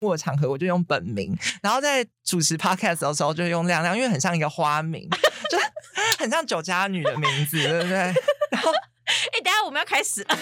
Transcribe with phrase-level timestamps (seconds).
[0.00, 5.06] 我场合我就用本名，然后在主持 podcast 的时候就用亮亮，因为很像一个花名，
[5.50, 5.58] 就
[6.18, 7.96] 很像酒家女的名字，对不对？
[8.50, 10.22] 然后，哎、等下我们要开始。
[10.22, 10.38] 了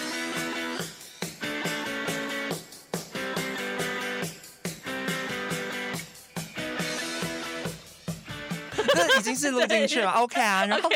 [9.19, 10.65] 已经是录进去了，OK 啊。
[10.67, 10.89] 然后，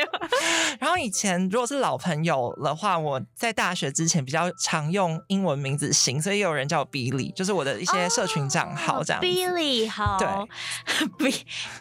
[0.79, 9.21] 然后以前如果是老朋友的话，我在大学之前比较常用英文名字行，所以有人叫我 Billy，就是我的一些社群账号这样。
[9.21, 11.29] Billy 好，对，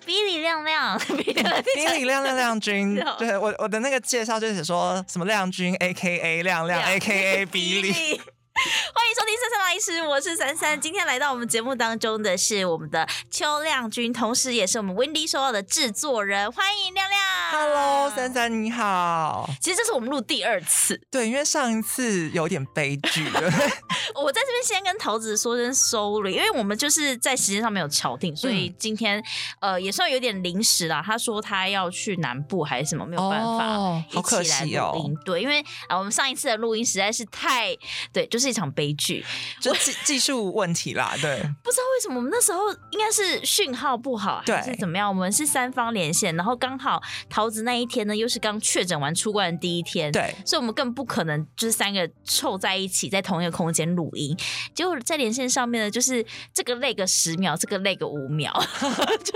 [0.07, 8.21] Billy 亮亮， Billy 亮亮亮君，对我我的那个介绍就是说什么亮君 AKA 亮亮 AKA Billy。
[8.95, 10.79] 欢迎收听《三三老医师》，我是三三。
[10.79, 16.53] 今天来到我们节目当中的是我们的邱亮君，同时也是我们 Windy 收到的制作人。
[16.53, 17.21] 欢迎亮亮
[17.51, 19.49] ，Hello，三三你好。
[19.59, 23.27] 其实这是我们录第二次，对，因为上一次有点悲剧。
[24.15, 29.19] 我在这边先跟桃子说声 sorry，因为我们就是在时间上没有敲定，所以今天、
[29.61, 31.03] 嗯、呃也算有点临时啦。
[31.05, 35.15] 他说他要去南部还是什么，没有办法一起来录音。
[35.17, 37.75] Oh, 对，因为啊，我们上一次的录音实在是太
[38.13, 38.42] 对，就是。
[38.49, 39.25] 一场悲剧，
[39.61, 45.09] 就技技术问题啦，对， 不知道为什么我们那时候应该是讯号不好，还是怎么样？
[45.09, 54.37] 我们是三方连线，然后刚好桃子那一天呢，又是刚确诊完出关的第一天，对，所以我们更不可能就是三个凑在一起在同一个空间录音。
[54.75, 58.53] 结果在连线上面呢，就是这个累个十秒，这个累个五秒，
[59.25, 59.33] 就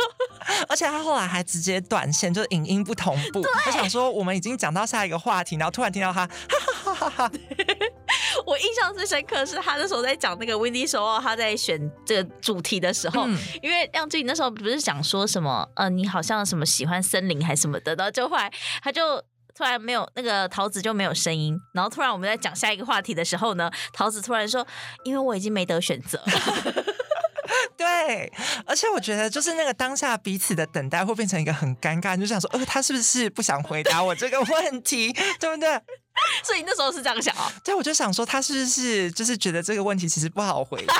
[0.69, 3.43] 而且他后来还直接断线，就是影音不同步。
[3.67, 6.35] 我想说，我们已经讲到下一个话题，然后突然听到他，哈
[6.85, 7.33] 哈哈哈哈。
[8.47, 18.51] 我印象最深刻是他那时候在讲那个 Windy 时候，他在选这个主题的时候，嗯、因为亮君那时候不是讲说什么，呃，你好像什么喜欢森林还是什么的，然后就后来
[18.83, 19.21] 他就
[19.53, 24.65] 突然没有那个桃子就没有声音，然后突然我们在讲下一个话题的时候呢，桃子突然说，
[25.03, 26.23] 因为我已经没得选择。
[27.77, 28.33] 对，
[28.65, 35.81] 而且我觉得就是那个当下彼此的等待会变成一个很尴尬，就想说，呃，他是不是不想回答我这个问题， 对不对？
[36.43, 37.53] 所以那时候是这样想啊？
[37.65, 40.97] 对，我就想说他是不是就是觉得这个问题其实不好回答，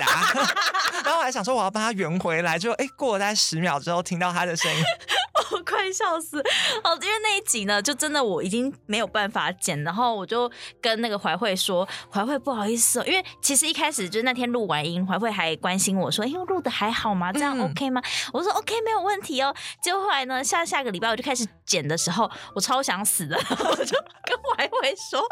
[1.05, 4.85] 然后我还想说我要帮他圆回来，就哎，过了大概十秒之后听到他的声音，
[5.53, 6.39] 我快笑死！
[6.85, 10.51] 哦，因为那一集呢，就真的我已经没有办法剪，然后我就
[10.81, 17.33] 跟那个怀慧说，怀慧不好意思哦，因为其实一开始就是那天录完音，怀慧还关心我说，哎，录的还好吗？
[17.33, 18.01] 这样 OK 吗？
[18.05, 19.55] 嗯、我说 OK，没有问题哦。
[19.83, 25.17] 结果后来呢，下下个礼拜我就开始剪的时候，我超想死的，我就跟怀慧说。
[25.17, 25.27] 说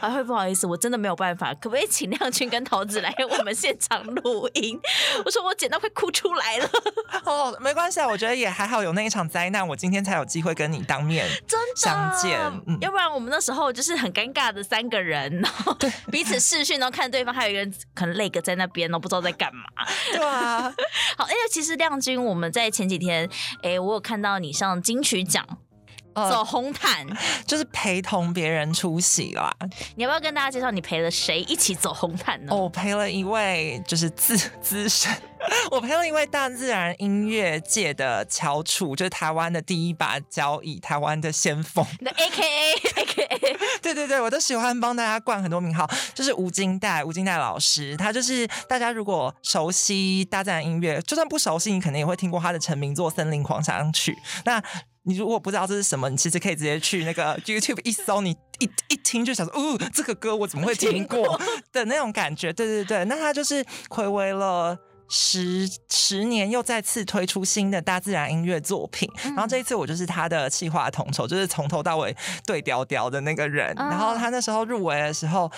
[0.00, 4.78] 还会不好意思，我真的没有办法，可不可以请亮君跟桃子来我们现场录音？
[5.24, 6.70] 我说我剪到快哭出来了。
[7.24, 12.40] 哦，没关系啊，我觉得也还好，有那一场灾难，我今天才有机会跟你当面真相见。
[12.66, 15.76] 嗯、要不然我们那时候就是很尴尬的三个人，然后
[16.10, 19.64] 彼此视讯，然后看对方还有一个人可能累个在那边，都不知道在干嘛。
[20.12, 20.62] 对啊，
[21.16, 23.28] 好，因为其实亮君，我们在前几天，
[23.62, 25.46] 哎，我有看到你上金曲奖。
[26.30, 29.54] 走红毯、呃、就是陪同别人出席啦。
[29.96, 32.54] 你要不要跟大家介绍你陪了谁一起走红毯呢？
[32.54, 35.10] 我、哦、陪了一位就是资 资深，
[35.70, 41.84] 我陪了一位大自然音乐界的翘楚，就是台湾的第一把交椅，台湾的先锋。
[42.00, 54.12] 的 A K A A K A， 对对对，我都喜欢帮大家冠很多名号，就是吴金代，吴金代老师，他就是大家如果熟悉大自然音乐，就算不熟悉，你可能也会听过他的成名作《森林狂想曲》。
[54.44, 54.62] 那
[55.08, 61.40] 你如果不知道这是什么，你其实可以直接去那个 YouTube 一搜，你一一听就想说，哦，这个歌我怎么会听过
[61.72, 62.52] 的那种感觉？
[62.52, 64.78] 对对对，那他就是回味了。
[65.08, 72.14] 十十年又再次推出新的大自然音乐作品，嗯、然后这一次我就是他的企划统筹，就是从头到尾
[72.46, 73.74] 对调调的那个人。
[73.78, 75.50] 嗯、然后他那时候入围的时候，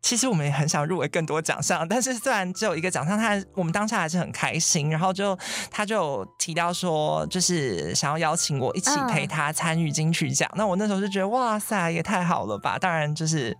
[0.00, 4.88] 其实我们也很想入围更多奖项，但是虽然只有一个奖项，他我们当下还是很开心。
[4.88, 5.36] 然后就
[5.68, 10.48] 他就提到说，就是想要邀请我一起陪他参与金曲奖。
[10.52, 12.78] 嗯、那我那时候就觉得，哇塞，也太好了吧！
[12.78, 13.56] 当然就是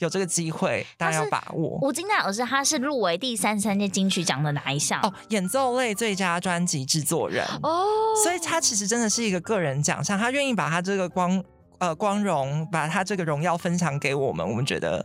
[0.00, 1.78] 有这个机会，当然要把握。
[1.80, 4.49] 吴金娜老师他是入围第三十三届金曲奖的。
[4.52, 5.12] 哪一项哦？
[5.28, 7.84] 演奏类最佳专辑制作人哦，
[8.22, 11.42] 所以他其实真的是一个个人奖项，他愿意把他这个光
[11.78, 15.04] 呃光荣，把他这个荣耀分享给我们，我们觉得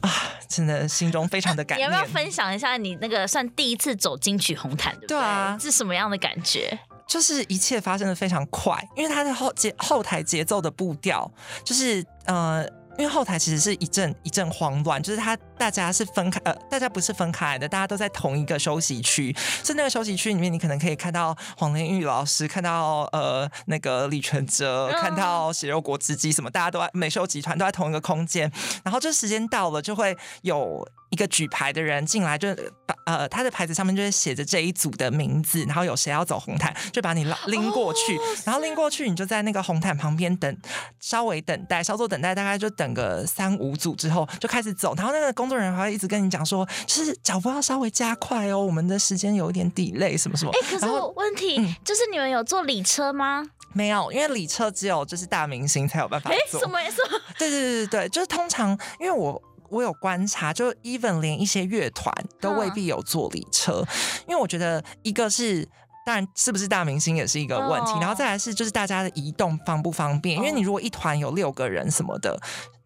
[0.00, 0.10] 啊，
[0.48, 1.80] 真的心中非常的感动。
[1.86, 5.08] 你要不要分享一下你那个算第一次走金曲红毯，对不对？
[5.08, 6.78] 对啊，是什么样的感觉？
[7.06, 11.30] 就是一切发生的非常快，因为他的后节后台节奏的步调，
[11.64, 12.66] 就是呃。
[12.98, 19.34] 因为后台其实是一阵一阵慌乱，就是他大家是分开，呃，大家不是分开来的，大家都在同一个休息区。
[19.62, 28.50] 是那个休息区里面，你可能可以看到黄连玉老师，看到呃那个李全哲，看到血肉果汁机什么，大家都在美秀集团都在同一个空间。
[28.82, 32.48] 然后这时间到了，就会有一个举牌的人进来就
[32.86, 40.58] 把呃他的牌子上面就会写着这一组的名字，然后有谁要走红毯，就把你拎过去，然后拎过去，你就在那个红毯旁边等，
[41.00, 50.50] 稍微等待，稍作等待，大概就等个三五组之后就开始走，然后那个工作人员还会一直跟你讲说，就是脚步要稍微加快哦，我们的时间有一点 delay 什么什么。
[50.52, 53.44] 哎，可是我问题、嗯、就是你们有坐礼车吗？
[53.72, 56.58] 没有，因为礼车只有就是大明星才有办法坐。
[56.58, 56.96] 什么意思？
[57.38, 59.40] 对对对对对，就是通常因为我
[59.70, 63.86] 我有观察，就 even 连一些乐团都未必有坐礼车，嗯、
[64.28, 65.68] 因为我觉得一个是
[66.04, 72.38] 当然是不是大明星也是一个问题，哦、然后再来是就是大家的移动方不方便，因为你如果一团有六个人什么的，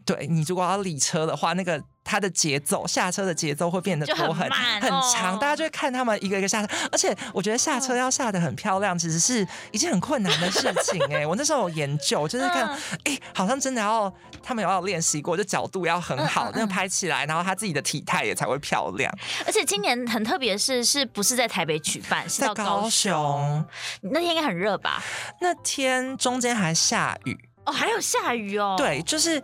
[0.05, 1.83] 对你如果要礼车的话，那个。
[2.11, 6.75] 他的节奏下车的节奏会变得都很很，很长，大家就会看他们一个一个下车。
[6.91, 11.23] 而且我觉得下车要下得很漂亮，其实是一件很困难的事情哎。
[11.25, 12.69] 我那时候有研究，就是看
[13.05, 14.13] 哎，好像真的要
[14.43, 19.09] 他们有要练习过，就角度要很好，那个拍起来，然后他自己的体态也才会漂亮。
[19.47, 22.29] 而且今年很特别的是，是不是在台北举办？
[22.29, 22.73] 是到高雄。
[22.73, 23.65] 高雄
[24.01, 25.01] 那天应该很热吧？
[25.41, 28.75] 那天中间还下雨哦，还有下雨哦。
[28.77, 29.39] 对，就是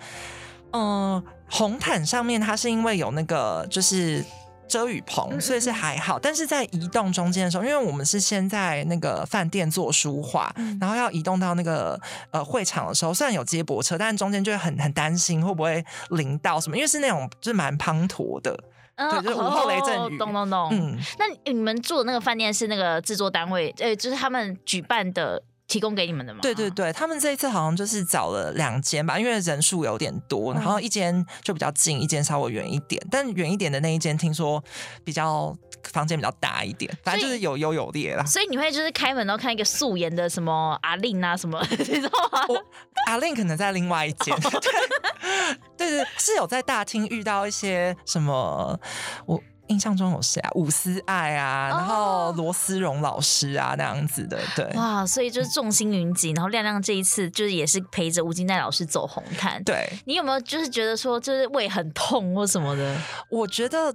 [0.73, 1.23] 嗯。
[1.23, 4.25] 呃红毯上面，它是因为有那个就是
[4.69, 6.19] 遮雨棚，所以是还好。
[6.19, 11.99] 但是在移动中间的时候，因为我们是先在那个饭店做书画，然后要移动到那个
[12.33, 18.59] 呃会场的时候，虽然有接驳车，但是中间就会很很担心会不会淋到什么，因为是那种就是蛮滂沱的，
[18.97, 20.19] 嗯、对，就是午后雷阵雨。
[20.19, 20.69] 咚咚咚。
[20.73, 25.43] 嗯，那你们住的那个饭店是那个制作单位，呃，就是他们举办的。
[25.69, 26.41] 提供给你们的吗？
[26.43, 33.05] 对对对，他们这一次好像就是找了两间吧，因为人数有点多，然后一间就比较近，一间稍微远一点。
[33.11, 34.63] 但远一点的那一间听说
[35.05, 35.57] 比较
[35.93, 38.25] 房间比较大一点，反正就是有优有劣啦。
[38.25, 42.45] 所以你会就是开门然后看一个素颜的什么阿令啊什么， 你知道吗？
[42.49, 42.63] 我
[43.07, 44.37] 阿令可能在另外一间。
[45.77, 48.79] 对对，是有在大厅遇到一些什么
[49.27, 49.41] 我。
[49.69, 50.51] 印象中有谁啊？
[50.55, 54.65] 伍思爱啊，然后罗思荣老师啊，那样子的，对。
[54.75, 59.63] 哇，所以就是众星云集，然后亮亮这一次就是也是陪着吴金奈老师走红毯。
[59.65, 62.97] 对，你有没有就是觉得说就是胃很痛或什么的？
[63.31, 63.93] 我觉得。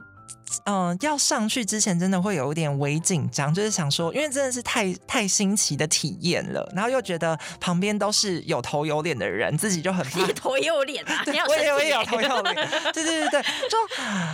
[0.66, 12.56] 嗯、呃，要上去之前真的会有一点微紧张，就是想说，因为真的是太太新奇的体验了，然后又觉得旁边都是有头有脸的人，自己就很怕 有头有脸啊， 对我也我也有头有脸，
[12.94, 13.78] 对对对对，就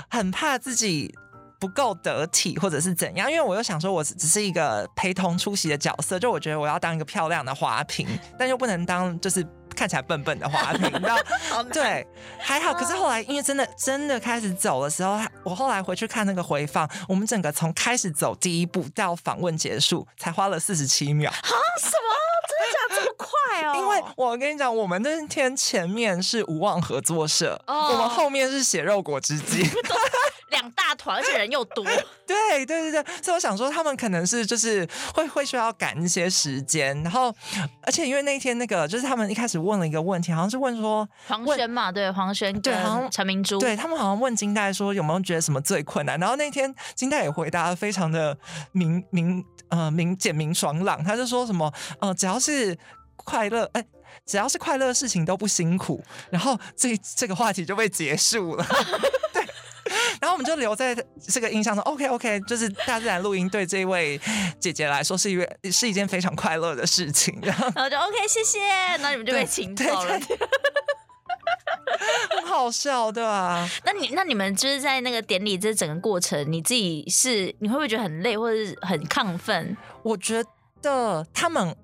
[0.09, 1.13] 很怕自己
[1.59, 8.07] 不够得体或者是怎样，因为我又想说，我只是一个陪同出席的角色，就我觉得我要当一个漂亮的花瓶，
[8.37, 9.45] 但又不能当就是。
[9.75, 11.15] 看起来笨笨的花瓶，你知道？
[11.71, 12.03] 对，
[12.39, 12.73] 还好。
[12.73, 21.29] 可是后来，因为真的真的开始走的时候，我后来回去看那个回放，我们整个从开始走第一步到访问结束，才花了四十七秒。
[21.29, 21.37] 啊？
[21.79, 22.09] 什么？
[22.49, 23.27] 真的假的这么快
[23.67, 23.75] 哦？
[23.77, 29.63] 因为我跟你讲，我们那天前面是无望合作社，哦、我们后面是血肉果汁机。
[30.49, 31.83] 两大团，而且人又多。
[32.25, 37.33] 对对对对，所以我想说，他们可能是就是会会需要赶一些时间，然后
[37.83, 48.37] 而且因为那一天那个就是他们一开始问了一个问题，好像是问说黄轩嘛，对黄轩对，好像陈明珠，对他们好像问金代说有没有觉得什么最困难，然后那天金代也回答非常的
[48.71, 52.77] 明明呃明简明爽朗，他就说什么呃只要是
[53.15, 53.85] 快乐哎。
[54.25, 58.65] 只要是快乐的事情都不辛苦，然后这这个话题就被结束了。
[60.47, 60.95] 就留在
[61.27, 64.17] 这个印象中，OK OK，就是大自然录音对这位
[64.61, 68.59] 姐姐来说是一位是一件非常快乐的事情， 然后，就 OK，谢谢，
[69.01, 70.17] 那你们就被请走了，
[72.37, 73.67] 很好笑，对吧？
[73.83, 79.75] 那你那你们就是在那个典礼这整个过程，你自己是你会不会觉得很累或者是很亢奋？
[80.03, 80.41] 我觉
[80.81, 81.75] 得他们。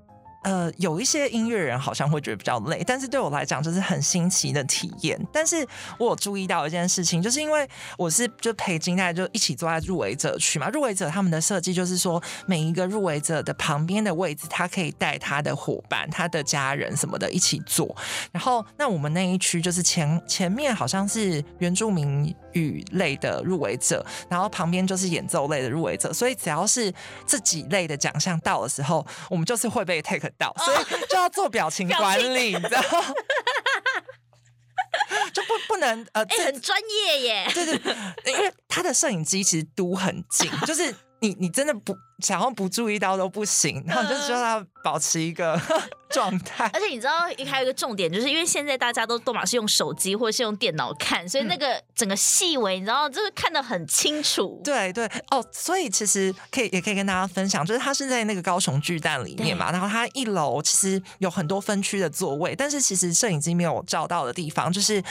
[0.43, 5.19] 呃，有一些音乐人好像会觉得比较累，但是对我来讲就是很新奇的体验。
[5.31, 5.65] 但是
[5.97, 17.95] 我有注意到一件事情，就是因为我是就陪金黛就一起坐在入围者区嘛，入围者他们的设计就是说，每一个入围者的旁边的位置，他可以带他的伙伴、他的家人什么的一起坐。
[18.31, 26.93] 然后那我们那一区就是前前面好像是原住民语类的入围者，然后旁边就是演奏类的入围者，所以只要是
[27.27, 30.53] 这几类的奖项到的时候，我们就是会被 take 到。
[30.57, 30.77] 所以
[31.09, 33.13] 就要做表情管理，你知道吗？
[35.33, 37.47] 就不不能呃，欸、很专业耶。
[37.53, 45.59] 对对，因为他的摄影机其实都很近，就是你你真的不想要不注意到都不行，然后就需要他保持一个
[46.09, 46.69] 状态。
[46.73, 54.61] 而且你知道，还有一个重点，就是因为现在大家都都嘛是用手机或者是用电脑看，所以那个整个细微，你知道，就是看得很清楚。
[54.63, 65.03] 对对哦，所以其实可以也可以跟大家分享，就是它是在那个高雄巨蛋里面嘛，然后它一楼其实有很多分区的座位，但是其实摄影机没有照到的地方，就是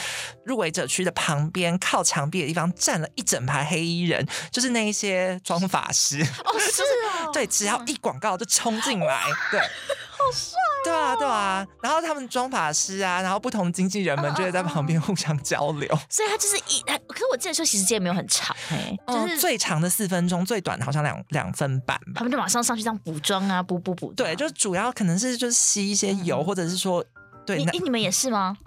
[0.45, 6.21] 入围者区的旁边靠墙壁的地方站了一整排黑衣人，就是那一些妆法师。
[6.21, 27.03] 哦，就是哦，对，只要一广告就冲进来， 对，好帅，对啊，对啊，然后他们妆法师啊，然后不同经纪人们就会在旁边互相交流，所以他就是一，可是我记得说其实时间没有很长，哎，就是最长的四分钟，最短的好像两两分半吧，他们就马上上去这样补妆啊，补补补，对，就主要可能是就是吸一些油，或者是说，
[27.45, 28.57] 对，你你们也是吗？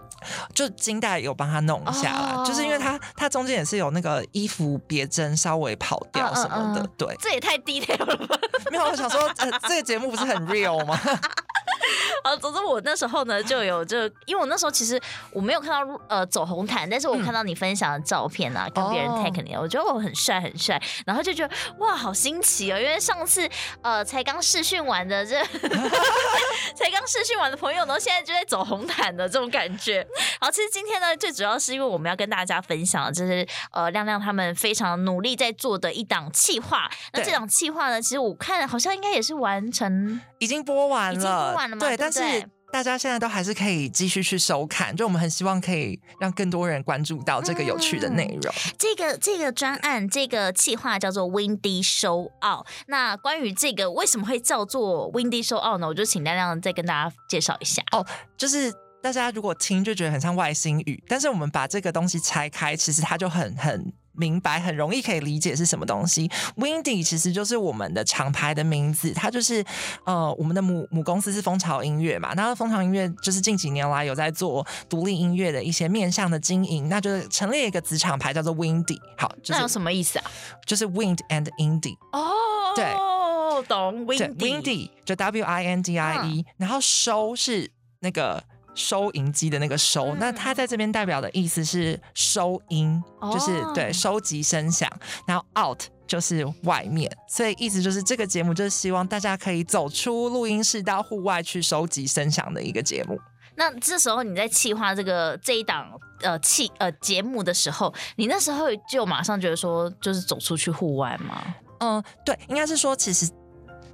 [0.54, 2.46] 就金大有帮他弄一下啦，oh.
[2.46, 6.90] 就是因为他他中间也是有那个衣服别针稍微跑掉什么的，uh, uh, uh.
[6.96, 8.36] 对，这也太 detail 了吧？
[8.72, 10.98] 没有，我想说，呃，这个节目不是很 real 吗？
[12.24, 15.00] 啊，总之我那时候呢就有就，因为我那时候其实
[15.32, 23.48] 我没有看到呃走红毯，但是我看到你分享的照片啊，嗯、跟别人 tag 你，我觉得我很帅很帅，然后就觉得哇好新奇哦，因为上次
[23.82, 25.42] 呃才刚试训完的这
[26.74, 30.06] 才刚试训完的朋友呢，现在就在走红毯的这种感觉。
[30.40, 41.80] 好，其实今天呢最主要是因为我们要跟大家分享的就是呃亮亮他们非常努力在做的一档企划，那这档企划呢，其实我看好像应该也是完成，已经播完了，已经播完了吗？
[41.80, 42.20] 对，但是。
[42.72, 48.52] 大家现在都还是可以继续去收看，就我们很希望可以让更多人关注到这个有趣的内容。
[48.52, 52.66] 嗯、这个这个专案这个企划叫做 Windy Show Out。
[52.88, 55.86] 那关于这个为什么会叫做 Windy Show Out 呢？
[55.86, 57.82] 我就请亮亮再跟大家介绍一下。
[57.92, 58.04] 哦，
[58.36, 63.92] 就是大家如果听就觉得很像外星语，但是我们把这个东西拆开，其实它就很很。
[64.16, 66.30] 明白，很容易可以理解是什么东西。
[66.56, 69.64] Windy 其实就是我们的厂牌的名字，它就是
[70.04, 72.32] 呃，我们的母母公司是蜂巢音乐嘛。
[72.34, 78.98] 那蜂巢音乐就是近几年来有在做独立音乐的一些面向的经营，那就是成立一个子厂牌叫做 Windy。
[79.16, 80.24] 好，就是、那有什么意思啊？
[80.64, 81.96] 就是 Wind and Indie。
[82.12, 82.32] 哦，
[82.74, 82.94] 对，
[83.68, 84.36] 懂 Windy。
[84.36, 87.70] Windy 就 W I N D I E，、嗯、然后收是
[88.00, 88.42] 那个。
[88.76, 94.88] 收银机的那个收，嗯、那它在这边代表的意思是收音，哦、就是对收集声响，
[95.26, 103.18] 然后 out 就是外面，所以意思就是这个节目就是希望大家可以走出录音室到户外去收集声响的一个节目。
[103.56, 105.90] 那这时候你在企划这个这一档
[106.20, 111.42] 呃企呃节目的时候，你那时候就马上觉得说就是走出去户外吗？
[111.80, 113.28] 嗯，对，应该是说其实。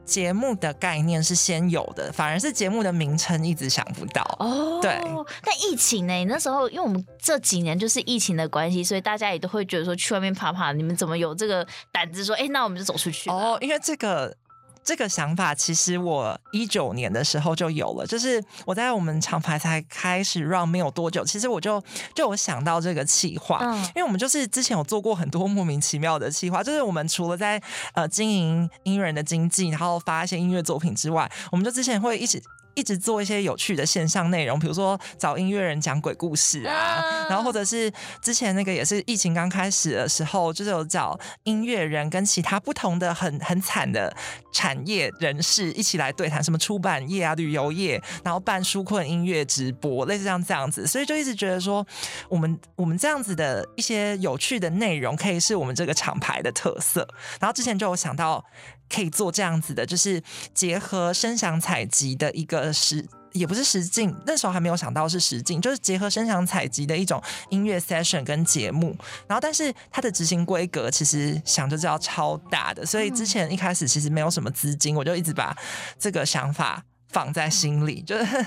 [0.04, 4.22] 节目的概念是先有的，反而是节目的名称一直想不到。
[4.38, 5.00] 哦，对。
[5.42, 6.24] 但疫情呢？
[6.26, 10.72] 那时候因为我们这几年就是疫情的关系，所以大家也都会觉得说去外面爬爬。
[10.72, 12.34] 你们怎么有这个胆子说？
[12.36, 13.30] 哎，那我们就走出去。
[13.30, 14.36] 哦，因为这个。
[14.84, 21.82] 这个想法其实我一九年的时候就有了，就是我在我们厂牌才开始 run 没有多久，其实我就
[22.14, 27.62] 就有想到这个企划，嗯，因为我们就是之前有做过很多莫名其妙的企划，就是我们除了在
[27.94, 32.42] 呃经营音乐人的经济，然后发一些音乐作品之外，我们就之前会一直。
[32.74, 44.14] 一直做一些有趣的线上内容，比如说找音乐人讲鬼故事啊，然后或者是之前那个也是疫情刚开始的时候，就是有找音乐人跟其他不同的很很惨的
[44.52, 51.86] 产业人士一起来对谈，什么出版业啊、旅游业，然后办纾困音乐直播，类似像这样子，所以就一直觉得说，
[52.28, 57.06] 我们我们这样子的一些有趣的内容，可以是我们这个厂牌的特色。
[57.40, 58.44] 然后之前就有想到。
[58.92, 60.22] 可以做这样子的，就是
[60.52, 68.94] 结合声响采集的一个实，也不是实境，那时候还没有想到是实境，就是结合声响采集的一种音乐 session 跟节目。
[69.26, 75.56] 然后，但是它的执行规格其实想就知道超大的，所以之前一开始其实没有什么资金，我就一直把
[75.98, 78.46] 这个想法放在心里， 就是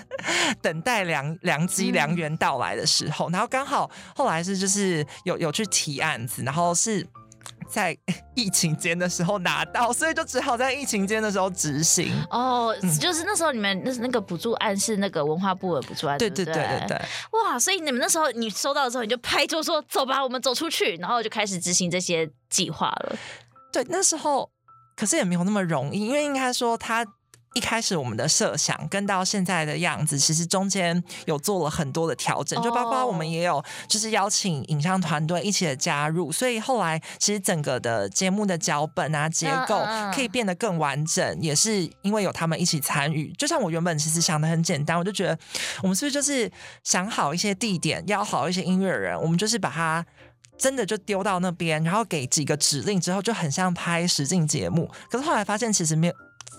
[0.61, 3.31] 等待良良机良缘到来的时候。
[3.31, 7.07] 然后刚好后来是就是有有去提案子，然后是。
[7.75, 7.97] 在
[8.35, 12.09] 疫情间的时候拿到，所以就只好在疫情间的时候执行。
[12.29, 17.01] 哦，就是那时候你们那那个补助案是那个文化部的补助案，对对对对对。
[17.33, 23.17] 哇，所以你们那时候你收到的时候，你就拍桌说走吧，我们走出去，然后就开始执行这些计划了。
[23.73, 24.49] 对，那时候
[24.95, 27.05] 可是也没有那么容易，因为应该说他。
[27.55, 39.81] 一开始我们的设想跟到现在的样子，其实中间有做了很多的调整，就包括我们也有就是邀请影像团队一起的加入，所以后来其实整个的节目的脚本啊结构
[40.13, 43.33] 可以变得更完整，也是因为有他们一起参与。
[43.37, 45.39] 就像我原本其实想的很简单，我就觉得
[45.81, 46.51] 我们是不是就是
[46.83, 50.05] 想好一些地点，邀好一些音乐人，我们就是把它。
[50.57, 54.89] 真的就丢到那边，然后给几个指令之后，就很像拍实境节目。
[55.11, 56.13] 可是后来发现其实没有。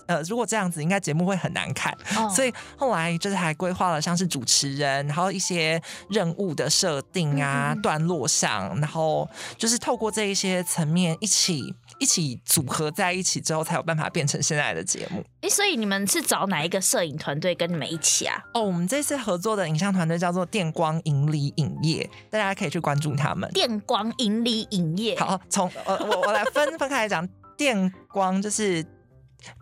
[0.07, 2.29] 呃，如果这样子，应该节目会很难看，oh.
[2.33, 7.81] 所以后来就是还规划了像是主持人，然后一些任务的设定啊、mm -hmm.
[7.81, 15.21] 段落上，然后就是透过这一些层面一起一起组合在一起之后，才有办法变成现在的节目。
[15.41, 18.41] 哎，所以你们是找哪一个摄影团队跟你们一起啊？
[18.53, 23.49] 哦，我们这次合作的影像团队叫做电光影里影业，大家可以去关注他们。
[23.51, 27.27] 电光影里影业，好，从呃我我来分分开来讲，
[27.57, 28.85] 电光就是。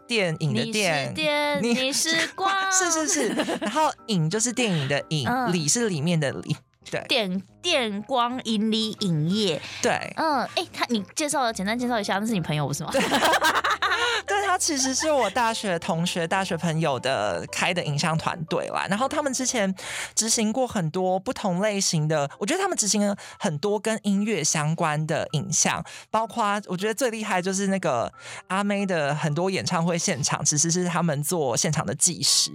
[0.07, 3.27] 电影的电，你是电，你 是光，是是是。
[3.61, 6.55] 然后影就是电影的影，嗯、里是里面的里，
[6.89, 7.03] 对。
[7.07, 12.91] 电电光引理影业，对，嗯，哎、欸，他你介绍，简单介绍一下，那是你朋友不是吗？
[12.93, 13.01] 对，
[14.45, 18.85] 他其实是我大学同学、大学朋友的开的影像团队啦。
[18.87, 19.73] 然后他们之前
[20.13, 28.13] 执行过很多不同类型的，我觉得他们执行了很多跟音乐相关的影像，包括我觉得最厉害就是那个
[28.47, 32.51] 阿妹的很多演唱会现场，其实是他们做现场的计时。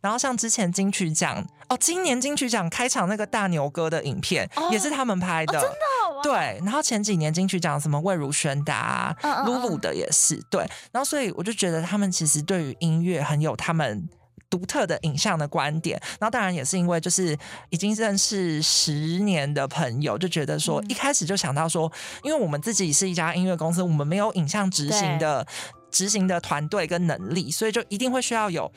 [0.00, 5.76] 然后像之前金曲奖哦，今年金曲奖开场那个大牛哥的影片也是他们拍的，真的、
[6.14, 6.32] 哦、对。
[6.62, 9.12] 然后前几年金曲奖什么魏如萱的、啊、
[9.44, 10.60] 露露的也是对，
[10.92, 11.08] 然后。
[11.08, 14.06] 所以我就觉得他们其实对于音乐很有他们
[14.50, 17.34] 独特的影像的观点，然后当然也是因为就是
[17.70, 21.90] 已经认识十年的朋友，就觉得说一开始就想到说，
[22.22, 25.46] 因为我们自己是一家音乐公司，我们没有影像执行的
[25.90, 28.70] 执行的团队跟能力，所以就一定会需要有。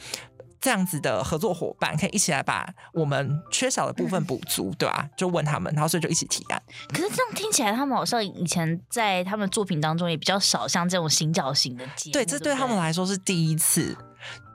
[0.62, 5.10] 这样子的合作伙伴可以一起来把我们缺少的部分补足，嗯，对吧？
[5.18, 6.62] 就问他们，然后所以就一起提案。
[6.90, 12.14] 可是这样听起来，他们好像以前在他们作品当中也比较少像这种行脚型的节目。
[12.14, 13.98] 对，这对他们来说是第一次。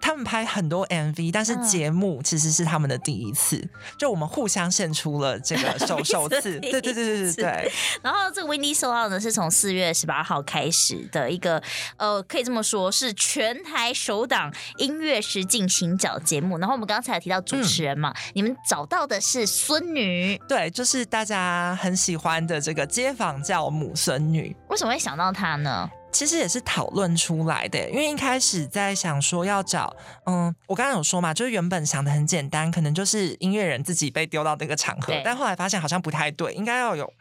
[0.07, 3.57] 他们拍很多 MV，但是节目其实是他们的第一次。
[3.57, 7.73] 嗯、就我们互相献出了这个首首 次，对对对对对对。
[8.03, 11.61] 然后这个 Windy Soul Out 呢，是从四月十八号开始的一个，
[11.97, 16.57] 呃，可以这么说是全台首档音乐实境行脚节目。
[16.59, 24.57] 然后我们刚才有提到主持人嘛，嗯、你们找到的是孙女，对，就是大家很喜欢的这个街坊教母孙女。
[24.69, 25.91] 为什么会想到她呢？
[26.17, 29.95] 其实也是讨论出来的，因为一开始在想说要找，
[30.25, 37.13] 嗯，我刚刚有说嘛，就是原本想的很简单，可能就是音乐人自己被丢到那个场合，但后来发现好像不太对，应该要有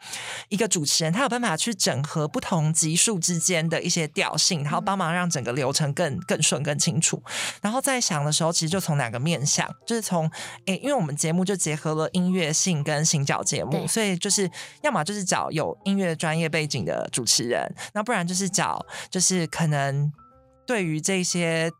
[0.48, 7.22] 一个主持人，他有办法去整合不同级数之间的一些调性，然后帮忙让整个流程更更顺、更清楚。
[7.60, 10.30] 然后在想的时候，其实就从两个面向，就是从，
[10.64, 18.85] 诶，因为我们节目就结合了音乐性跟行脚节目，所以就是要么就是找有音乐专业背景的主持人，那不然就是找。
[19.10, 20.12] 就是可能
[20.66, 21.70] 对于这些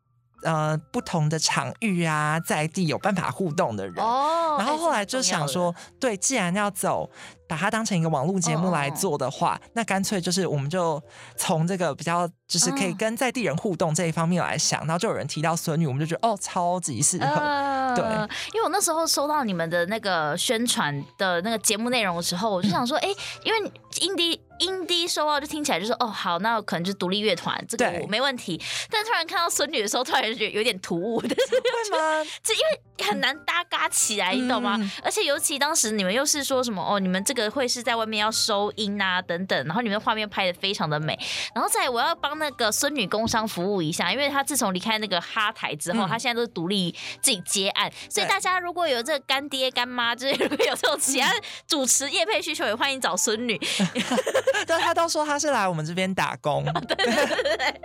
[0.42, 7.10] 呃不同的场域啊，在地有办法互动的人，哦，然后后来就想说，对，既然要走。
[7.48, 11.00] 把它当成一个网络节目来做的话，哦、那干脆就是我们就
[11.36, 17.94] 从这个比较就是可以跟在地人互动这一方面来想，嗯、然后就有人提到孙女，我们就觉得哦，超级适合、呃。
[17.94, 18.04] 对，
[18.52, 28.60] 因为我那时候收到你们的那个宣传的那个节目内容的时候，我就想说，哎、嗯，因为 indie indie Soul Out 就听起来就是哦，好，那可能就是独立乐团，这个我没问题。
[28.90, 32.30] 但突然看到孙女的时候，突然就觉得有点突兀， 但是会吗？
[32.42, 34.76] 这因为很难搭嘎起来，你懂吗？
[34.78, 37.46] 嗯、而且尤其当时你们又是说什么哦，你们这个。
[37.56, 41.18] 会是在外面要收音啊等等，然后你们画面拍的非常的美，
[41.54, 51.32] 然后再我要帮那个孙女工商服务一下，因为她自从离开那个哈台之后，她、嗯、现在都是独立自己接案，所以大家如果有这个干爹干妈，就是如果有这种其他
[51.66, 53.58] 主持业配需求，也欢迎找孙女。
[54.66, 57.80] 但他都说他是来我们这边打工，对对对对，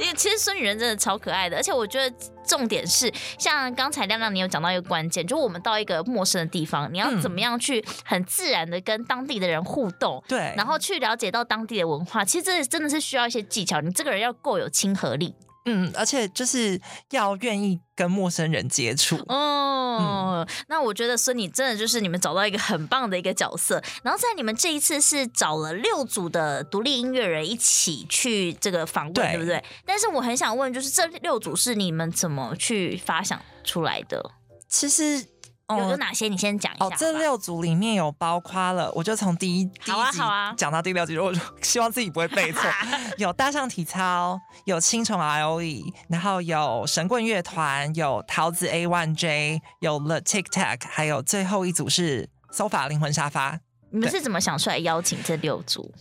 [0.00, 2.14] 因为 其实孙女人真的超可爱的，而且我觉得。
[2.44, 15.32] 重点是，像刚才亮亮你有讲到一个关键，就我们到一个陌生的地方，你要怎么样去很自然的跟当地的人互动，对、嗯，然后去了解到当地的文化，其实这真的是需要一些技巧，你这个人要够有亲和力。
[15.64, 19.16] 嗯，而且就是要愿意跟陌生人接触。
[19.28, 23.82] 哦、嗯，那我觉得孙女真的就是你们找到一个很棒的一个角色。
[24.02, 29.62] 然后在你们这一次是找了六组的独立音乐人一起去这个访问，对，对不对？
[29.86, 34.30] 但是我很想问，就是这六组是你们怎么去发想出来的？
[34.68, 35.31] 其实。
[35.78, 36.28] 有有哪些？
[36.28, 36.84] 你先讲一下。
[36.84, 40.18] 哦，这六组里面有包括了，我就从第一第一集
[40.56, 42.62] 讲到第六集，我就希望自己不会背错。
[43.18, 53.60] 有大象体操，有青虫 IOE，然后有神棍乐团，有桃子 A One J，有 The Tic Tac，还有最后一组是 Sofa 灵魂沙发。
[53.90, 55.92] 你们是怎么想出来邀请这六组？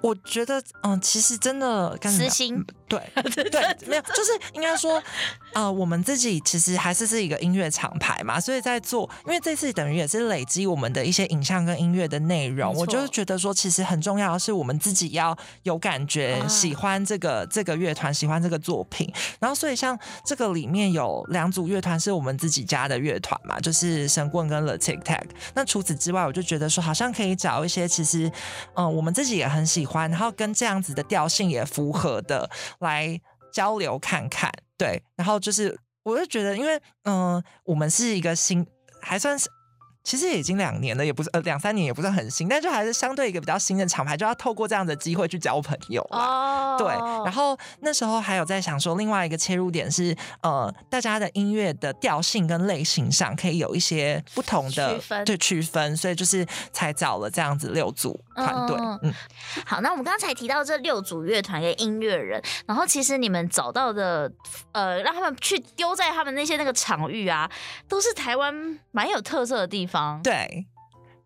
[0.00, 3.00] 我觉得，嗯，其实真的，私心对
[3.50, 5.02] 对， 没有，就是应该说，
[5.54, 25.24] 呃，我们自己其实还是是一个音乐厂牌嘛，所以在做，因为这次等于也是累积我们的一些影像跟音乐的内容，我就是觉得说，其实很重要的是我们自己要有感觉，喜欢这个这个乐团，喜欢这个作品，然后所以像这个里面有两组乐团是我们自己家的乐团嘛，就是神棍跟 The Tic Tac。
[25.54, 28.26] 那除此之外，我就觉得说，好像可以找一些其实，
[28.74, 32.48] 嗯、呃，我们自己也很喜欢，然后跟这样子的调性也符合的
[32.84, 33.20] 来
[33.52, 34.48] 交流看看。
[34.78, 38.64] 对，然后就是我就觉得，因为嗯、我们是一个新，
[39.02, 39.50] 还算是。
[40.04, 46.72] 其实也已经两年了，也不是呃两三年，也不是很新，但就还是相对一个比较新的厂牌，就要透过这样的机会去交朋友嘛。
[46.72, 46.78] Oh.
[46.78, 46.88] 对，
[47.24, 58.76] 然后那时候还有在想说，另外一个切入点是，呃，大家的音乐的调性跟类型上可以有一些不同的区，对区分，所以就是才找了这样子六组团队。
[58.76, 58.98] Oh.
[59.02, 59.14] 嗯，
[59.64, 64.30] 好，那我们刚才提到这六组乐团跟音乐人，然后其实你们找到的，
[64.72, 67.50] 呃，让他们去丢在他们那些那个场域啊，
[67.88, 69.93] 都是台湾蛮有特色的地方。
[70.22, 70.66] 对，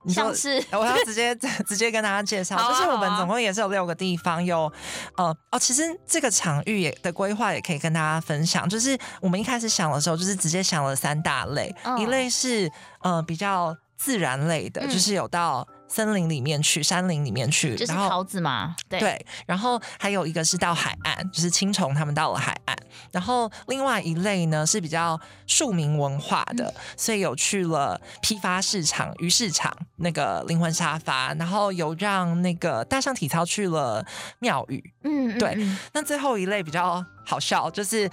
[0.09, 1.35] 像是我要直接
[1.67, 4.73] 直接跟大家介绍，就是我们总共也是有六个地方，有
[5.17, 8.69] 呃哦，其实这个场域也的规划也可以跟大家分享。
[8.69, 12.71] 就是我们一开始想的时候，就是直接想了三大类，一类是
[13.03, 15.67] 呃比较自然类的，就是有到。
[15.89, 19.01] 森林里面去，山林里面去，就是桃子嘛，对。
[19.01, 22.77] 对，然后还有一个是到海岸，就是青虫他们到了海岸。
[23.11, 34.05] 然后另外一类呢是比较庶民文化的，嗯、所以有去了批发市场、鱼市场那个灵魂沙发，然后有让那个大象体操去了
[34.39, 34.93] 庙宇。
[35.05, 35.55] 嗯，对。
[35.57, 38.11] 嗯、那最后一类比较好笑，就是。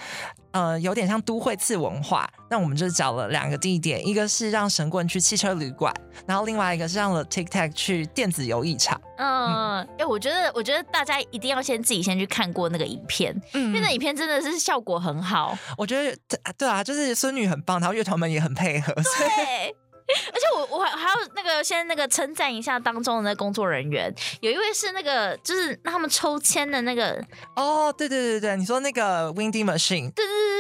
[0.56, 5.94] 呃，有点像都会次文化，那我们就找了两个地点，一个是让神棍去汽车旅馆，
[6.26, 9.00] 然后另外一个是让了 Tic Tac 去电子游艺场。
[9.18, 15.58] 嗯，哎、欸，我觉得，我觉得大家一定要先自己先去看过那个影片，嗯，因为那影片真的是效果很好。
[15.78, 16.18] 我觉得，
[16.58, 19.76] 对啊，就是孙女很棒，然后乐团们也很配合，对。
[20.08, 27.20] 而且我我还还要那个先那个称赞一下当中的那工作人员，有一位是那个就是让他们抽签的那个
[27.56, 30.55] 哦，对对对对，你说那个 Windy Machine，对对对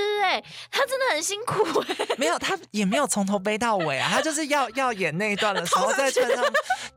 [0.71, 6.43] 他真的很辛苦哎，没有他也没有从头背到尾啊，他就是要要演那一段的时候 再穿上，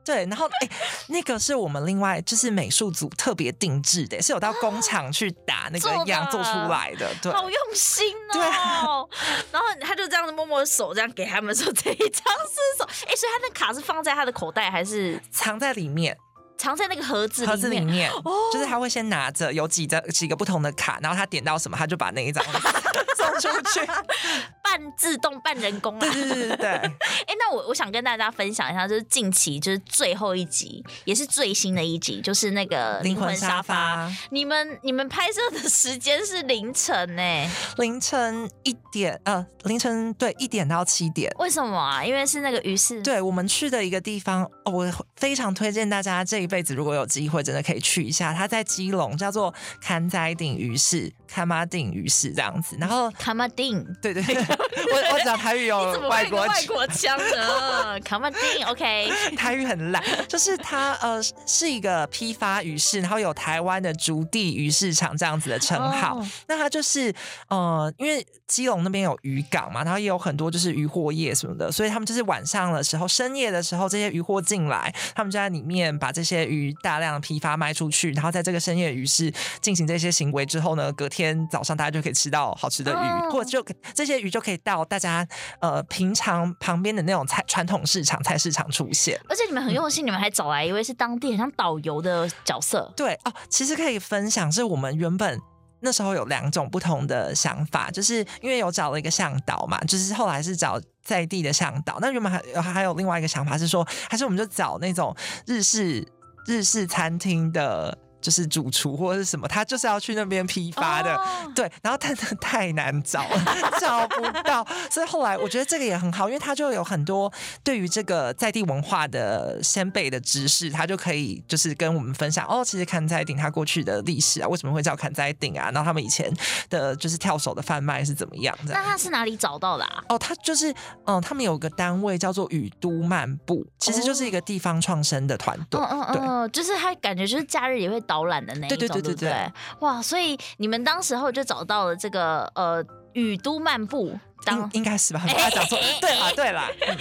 [0.05, 0.69] 对，然后哎，
[1.09, 8.43] 那个是我们另外就是美术组特别定制的，是有到工厂去打那个样做出来的，对，好用心哦，对，
[9.53, 12.23] 然后他就这样子摸摸手，这样给他们说这一张。
[12.49, 16.17] 是手，哎、欸，所以他那卡是放在他的口袋，还是藏在里面？
[16.57, 22.45] 藏在那个盒子盒子里面，哦、就是他会先拿着有几张几个不同的卡，然后他点到什么，他就把那一张
[23.41, 23.87] 送出去，
[24.63, 26.01] 半自动半人工啊！
[26.01, 26.69] 对对对对。
[26.69, 26.81] 哎、
[27.27, 33.75] 欸， 那我我想跟大家分享一下，就是近期就是最后一集，也是最新的一集，就是那个灵魂沙发。
[33.75, 37.49] 沙发你们你们拍摄的时间是凌晨呢、欸？
[37.77, 41.33] 凌晨一点，呃，凌晨对一点到七点。
[41.39, 42.05] 为什么啊？
[42.05, 43.03] 因为是那个于是。
[43.03, 46.39] 对，我们去的一个地方，哦、我非常推荐大家这。
[46.39, 48.33] 一辈子如果有机会，真的可以去一下。
[48.33, 52.77] 它在基隆，叫做坎仔顶鱼市，崁仔顶鱼市这样子。
[52.79, 55.77] 然后崁仔顶，对对对，我我讲台语有
[56.09, 58.01] 外国外国腔呢。
[58.03, 66.15] 崁仔顶，OK， 台语很烂，就是它呃是一个批发鱼市，然后有台湾的竹地鱼市场这样子的称号。
[66.15, 66.27] Oh.
[66.47, 67.13] 那它就是
[67.49, 76.49] 呃，因为基隆那边有渔港嘛，然后也有很多就是渔货业什么的，所以他们就是晚上的时候、深夜的时候，这些渔货进来，他们就在里面把这些。
[76.49, 83.33] 鱼大量的批发卖出去，然后在这个深夜鱼市进行这些行为之后呢，隔天早上大家就可以吃到好吃的鱼，oh.
[83.33, 85.27] 或者就这些鱼就可以到大家
[85.61, 89.21] 呃平常旁边的那种菜传统市场菜市场出现。
[89.29, 92.91] 而且你们很用心，嗯、你们还找来一位是当地很像导游的角色。
[92.97, 95.39] 对哦，其实可以分享，是我们原本
[95.81, 100.81] 那时候有两种不同的想法，就是因为有找了一个向导嘛，就是后来是找。
[101.09, 106.07] 在地的向导，那原本还还有另外一个想法是说，还是我们就找那种日式
[106.45, 107.97] 日式餐厅的。
[108.21, 111.27] 就是主厨或者是什么，他就是要去那边批发的，oh.
[111.55, 111.71] 对。
[111.83, 113.45] 然后但是太难找了，
[113.81, 114.67] 找不到。
[114.91, 122.47] 所以后来我觉得这个也很好，因为他就有很多对于这个在地文化的先辈的知识，他就可以就是跟我们分享。
[122.47, 125.71] 哦，其实坎仔顶他过去的历史啊，为什么会叫坎仔顶啊？
[125.73, 126.33] 然后他们以前
[126.69, 128.75] 的就是跳手的贩卖是怎么样的？
[128.75, 130.03] 那他是哪里找到的啊？
[130.09, 130.75] 哦，他就是
[131.07, 135.81] 嗯，他们有个单位叫做雨都漫步，其实就是一个地方创生的团队。
[135.81, 140.03] 嗯嗯嗯，就是他感觉就是假日也会导览的那一种，对对对对对，对，对，哇！
[140.03, 142.85] 所以你们当时候就找到了这个呃。
[143.19, 144.19] 雨都漫步。
[144.45, 145.77] 当应该是吧，很怕讲错。
[146.01, 146.97] 对啦，对啦，嗯、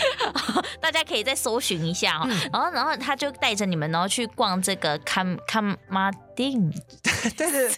[0.81, 6.69] 大家可以再搜寻一下哦、然后，然后他就带着你们，然后去逛这个堪堪马丁，
[7.37, 7.71] 对对，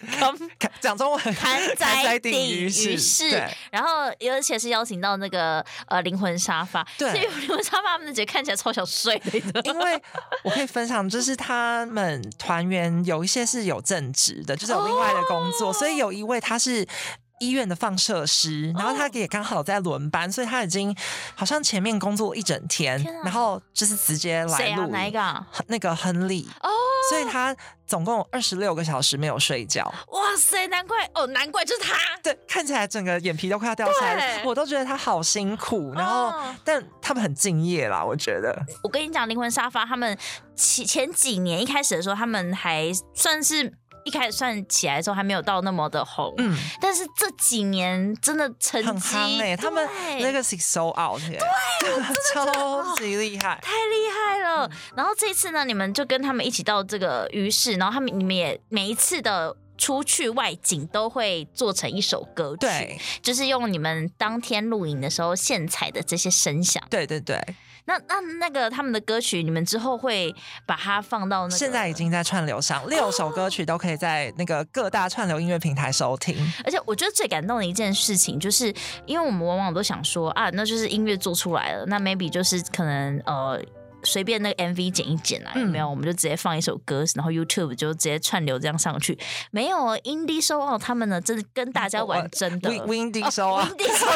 [0.80, 3.30] 讲中文堪摘顶鱼市。
[3.30, 6.88] 对然后，而且是邀请到那个呃灵魂沙发。
[6.97, 9.62] 对，灵魂沙发他们的姐看起来超想睡的。
[9.65, 10.02] 因为
[10.43, 16.88] 我可以分享，就是他们团员有一些是有正职的，就是有另外的工作，哦、所以有一位他是。
[17.39, 20.95] 医院的放射师，然后他也刚好在轮班，所以他已经
[21.36, 25.45] 好像前面工作一整天，天啊、然后就是直接来录、啊、哪一个、啊？
[25.67, 26.69] 那个亨利哦，
[27.10, 27.56] 所以他
[27.88, 29.84] 总共二十六个小时没有睡觉。
[30.10, 31.95] 哇塞，难怪哦，难怪就是他。
[32.21, 35.93] 对，看起来整个眼皮都快要掉下来，对我都觉得他好辛苦。
[35.93, 38.56] 然后，哦、但他们很敬业啦，我觉得。
[38.84, 40.17] 我跟你讲，灵魂沙发他们
[40.56, 43.78] 前前几年一开始的时候，他们还算是。
[44.03, 49.15] 一开始算起来的时候还没有到那么的红，嗯，但是这几年真的成绩
[49.57, 49.88] 他们
[50.19, 51.39] 那个是 sold out，对，
[52.33, 54.69] 超级厉害，太厉害了。
[54.95, 67.41] 然后这次呢，你们就跟他们一起到这个鱼市，然后他们你们也每一次的出去外景都会做成一首歌曲，对，就是用你们当天录影的时候现采的这些声响，对对对。
[67.85, 70.31] 那那那个他们的歌曲，你们之后会
[70.63, 71.57] 把它放到那个？
[71.57, 76.35] 现在已经在串流上，六首歌曲都可以在那个各大串流音乐平台收听。
[76.63, 78.71] 而且我觉得最感动的一件事情，就是
[79.07, 83.59] 因为我们往往都想说啊，那就是音乐做出来了，那 maybe 就是可能呃。
[84.03, 85.88] 随便那个 MV 剪一剪啊，有没有？
[85.88, 89.17] 嗯、我们就直接放一首歌，然后 YouTube 就直接串流这样上去。
[89.51, 92.69] 没有，Indie Show Out 他们呢，真的跟大家玩真的。
[92.85, 94.09] Windy Show 啊，Windy Show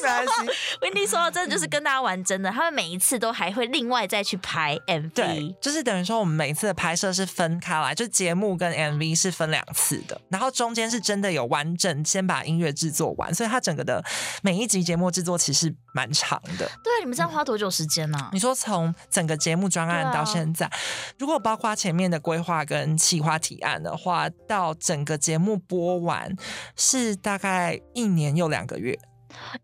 [0.00, 0.52] 思。
[0.80, 2.50] Windy Show 真的就是跟大家玩真的。
[2.50, 14.02] 他们每一次都还会另外再去拍 MV，对，就是等于说我们每次的拍摄是分开来，就节目跟 MV 是分两次的，然后中间是真的有完整先把音乐制作完，所以它整个的
[14.42, 16.68] 每一集节目制作其实蛮长的。
[16.82, 17.70] 对，你们这样花多久？
[17.76, 18.30] 时间呢？
[18.32, 20.72] 你说从整个节目专案到现在，啊、
[21.18, 26.34] 如果包括前面的规划跟企划提案的话，到整个节目播完
[26.74, 28.98] 是大概一年又两个月。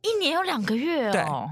[0.03, 1.49] 一年又两个月哦。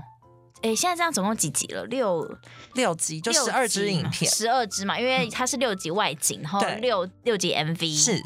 [0.60, 1.84] 对，哎，现在这样总共几集了？
[1.84, 2.28] 六
[2.74, 8.22] 六集，就十二支影片，十二支嘛，因为它是六集外景，然后六六集 MV 是。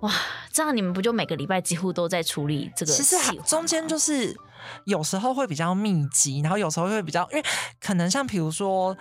[0.00, 0.12] 哇，
[0.52, 2.92] 这样你们不就每个礼拜几乎都在处理这个？
[2.92, 4.36] 其实中间就是。
[4.84, 7.44] 有时候会比较密集，然后有时候会比较，因为
[7.80, 8.96] 可能像比如说，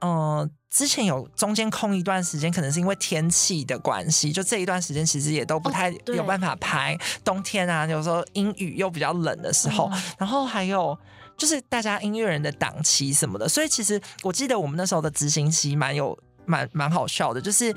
[0.00, 6.94] 呃，之前有中间空一段时间，可能是因为天气的关系，就这一段时间其实也都不太有办法拍。
[6.94, 10.96] 哦、冬天啊，有时候阴雨又比较冷的时候，嗯、然后还有
[11.36, 17.74] 就是大家音乐人的档期什么的，所以其实我记得我们那时候的执行期蛮有蛮蛮好笑的，就是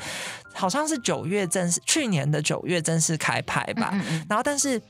[0.53, 4.81] 好像是九月正式，去年的九月正式开拍吧，嗯嗯然后但是。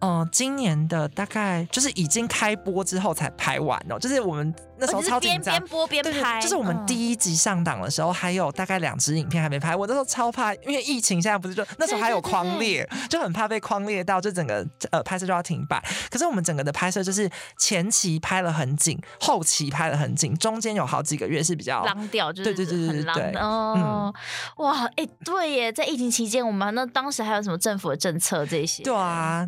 [0.00, 4.54] 嗯、呃，今年的大概就是已经开播之后才拍完哦，就是我们。
[4.80, 6.40] 那时候超紧张，边播边拍。
[6.40, 9.74] 就是我们第一集上档的时候，还有大概两支影片还没拍。
[9.74, 15.82] 我那时候超怕，因为疫情现在不是就那时候还有框列，就很怕被框列到，就整个呃拍摄就要停摆。
[16.08, 24.14] 可是我们整个的拍摄就是前期拍了很紧，后期拍了很紧，中间有好几个月是比较浪掉，就是对对对对对哦，嗯、
[24.58, 28.84] 哇，哎、欸，对耶，在疫情期间，我们那当时还有什么政府的政策这些？
[28.84, 29.44] 对啊，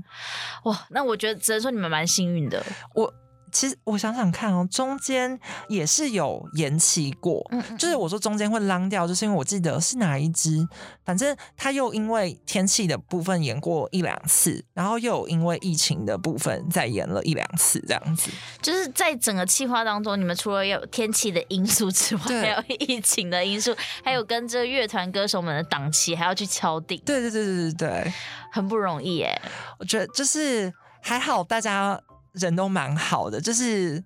[0.64, 2.64] 哇，那我觉得只能说你们蛮幸运的。
[2.94, 3.12] 我。
[3.52, 10.66] 其实我想想看哦，中间也是有延期过，嗯嗯，就是我说中间会浪掉，就是因为我记得是哪一支，
[11.04, 18.30] 反正他又因为天气的部分延过一两次，然后又有因为疫情的部分再延了一两次，这样子。
[18.62, 27.00] 就是在整个企划当中，你们除了有天气的因素之外，对还有疫情的因素，还有跟这乐团歌手们的档期还要去敲定。
[27.04, 28.12] 对对对对对对，
[28.52, 29.40] 很不容易耶。
[29.78, 32.00] 我觉得就是还好，大家。
[32.32, 34.02] 人都蛮好的，就是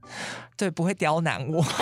[0.57, 1.65] 对不会刁难我。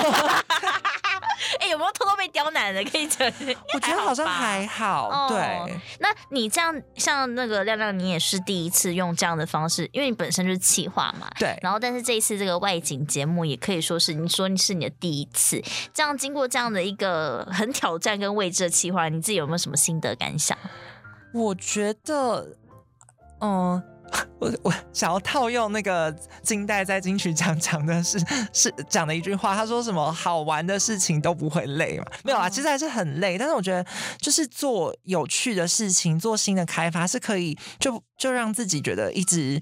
[1.61, 2.83] 哎、欸，有没有偷偷被刁难的？
[2.85, 3.31] 可以讲，
[3.75, 5.09] 我觉得好像还好。
[5.09, 11.29] 哦、对，那你这样像那个亮亮，你也是第一次用这样的方式，因为你本身就是企划嘛。
[11.39, 11.57] 对。
[11.63, 20.57] 然后，但是这一次这个外景节目也可以说是你说你是你的第一次，这样经过这样的一个很挑战跟未知的企划，你自己有没有什么心得感想？
[21.35, 22.57] 我觉得，
[23.41, 23.83] 嗯、呃。
[24.39, 28.19] 我我想要套用那个金代在金曲奖讲的是
[28.53, 32.05] 是讲的一句话，他说什么好玩的事情都不会累嘛？
[32.25, 33.39] 没有啊，其实还是很累。
[33.39, 33.85] 但是我觉得
[34.19, 39.61] 就是做有趣的事情，做新的开发是可以就就让自己觉得一直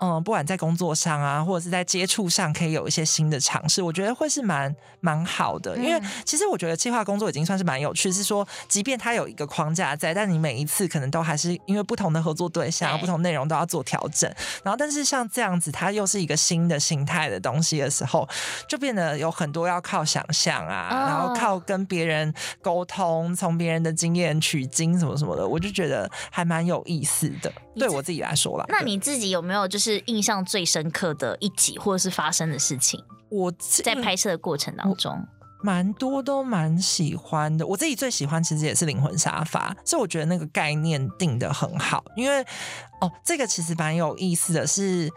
[0.00, 3.82] 嗯，不管在工作上啊，或者是在接触上，可以有一些新的尝试。
[3.82, 14.30] 我觉得会是蛮蛮好的，因为其实我觉得计划工作已经算是蛮有趣，是说即便它有一个框架在，但你每一次可能都还是因为不同的合作对象、不同内容都要做调整。
[14.62, 18.28] 然后，但是像这样子，它又是一个新的形态的东西的时候，
[18.68, 27.50] 就变得有很多要靠想象啊，然后靠跟别人沟通，从别人的经验取经什么什么的，我就觉得还蛮有意思的。
[27.76, 28.66] 对我自己来说啦。
[28.68, 33.02] 那你自己有没有就是印象最深刻的一集，或者是发生的事情？
[33.30, 33.50] 我
[33.82, 35.26] 在拍摄的过程当中。
[35.62, 42.42] 蛮多都蛮喜欢的，我自己最喜欢其实也是灵魂沙发，所以我觉得那个概念定得很好，因为
[43.00, 45.10] 哦，这个其实蛮有意思的是。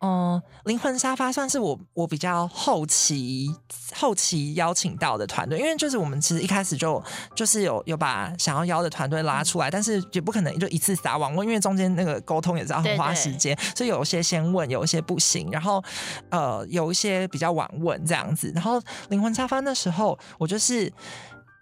[0.00, 3.48] 嗯，灵魂沙发算是我我比较后期
[3.94, 7.02] 后期邀请到的团队，因为就是我们其实一开始就
[7.34, 15.82] 就是有有把想要邀的团队拉出来，但是也不可能就一次撒网问，因为中间那个沟通也是要很花时间，所以有一些先问，有一些不行，然后
[16.28, 18.52] 呃有一些比较晚问这样子。
[18.54, 18.78] 然后
[19.08, 20.92] 灵魂沙发那时候我就是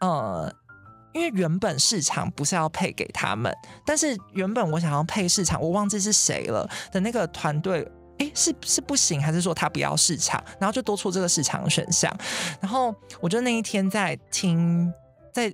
[0.00, 0.52] 呃，
[1.12, 3.54] 因为原本市场不是要配给他们，
[3.86, 7.88] 但是原本我想要配市场，我忘记是谁了的那个团队。
[8.18, 12.16] 哎，是是不行，还是说他不要市场，然后就多出这个市场的选项？
[12.60, 14.92] 然后我就那一天在听，
[15.32, 15.52] 在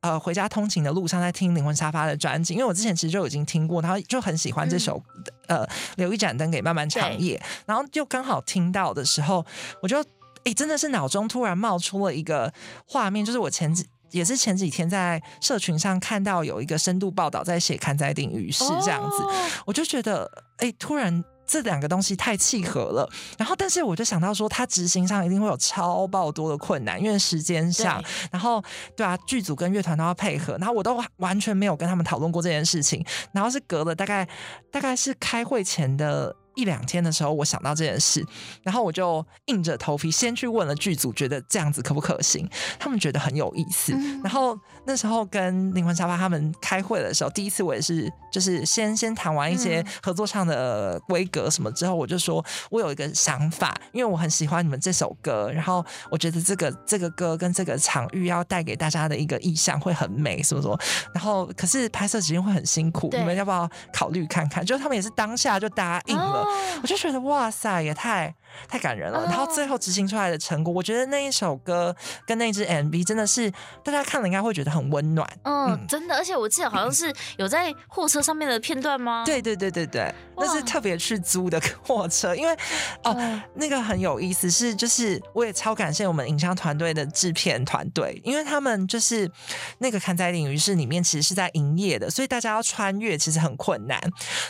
[0.00, 5.02] 呃回家通勤的路上，在听灵魂沙发的专辑，因为我之前其实就已经听过，然后就很喜欢这首、
[5.46, 9.44] 嗯、呃留一盏灯给漫漫长夜，然后就刚好听到的时候，
[9.80, 10.04] 我就
[10.44, 12.52] 哎真的是脑中突然冒出了一个
[12.86, 19.32] 画面，就是我前几也是前几天在社群上看到有一个深度报道在写刊载定于是这样子，哦、
[19.64, 21.24] 我就觉得哎突然。
[21.52, 28.64] 这两个东西太契合了，然后但是我就想到说，他执行上一定会有超爆多的困难，因为时间上，然后
[28.96, 34.26] 对啊，剧组跟乐团都要配合，然后我都完全没有跟他们讨论过这件事情，然后是隔了大概
[34.70, 36.34] 大概是开会前的。
[36.54, 38.24] 一两天的时候，我想到这件事，
[38.62, 42.48] 然后我就硬着头皮先去问了剧组，觉得这样子可不可行？
[42.78, 43.92] 他们觉得很有意思。
[43.94, 60.78] 嗯、然后那时候跟灵魂沙发他们开会的时候，第一次我也是就是先先谈完一些合作上的规格什么之后，我就说我有一个想法，因为我很喜欢你们这首歌，然后我觉得这个这个歌跟这个场域要带给大家的一个意象会很美，什么什么。
[61.14, 64.64] 然后可是拍摄时间会很辛苦，你们要不要考虑看看？
[64.64, 66.22] 就他们也是当下就答应了。
[66.22, 66.41] 哦
[66.82, 68.34] 我就觉得哇塞，也太
[68.68, 69.24] 太感人了。
[69.24, 71.94] 然后最后执行出来的成果，我觉得那一首歌
[72.26, 73.50] 跟那支 MV 真的是
[73.82, 75.28] 大家看了应该会觉得很温暖。
[75.42, 79.24] 嗯，嗯，真的，而且我记得好像是有在货车上面的片段吗？
[79.24, 82.56] 对对对对对，那是特别去租的货车，因为
[83.04, 89.30] 哦，那个很有意思，是就是我也超感谢我们影像团队的制片团队，因为他们就是
[89.78, 94.00] 那个刊载定于是里面其实是在营业的，所以大家要穿越其实很困难。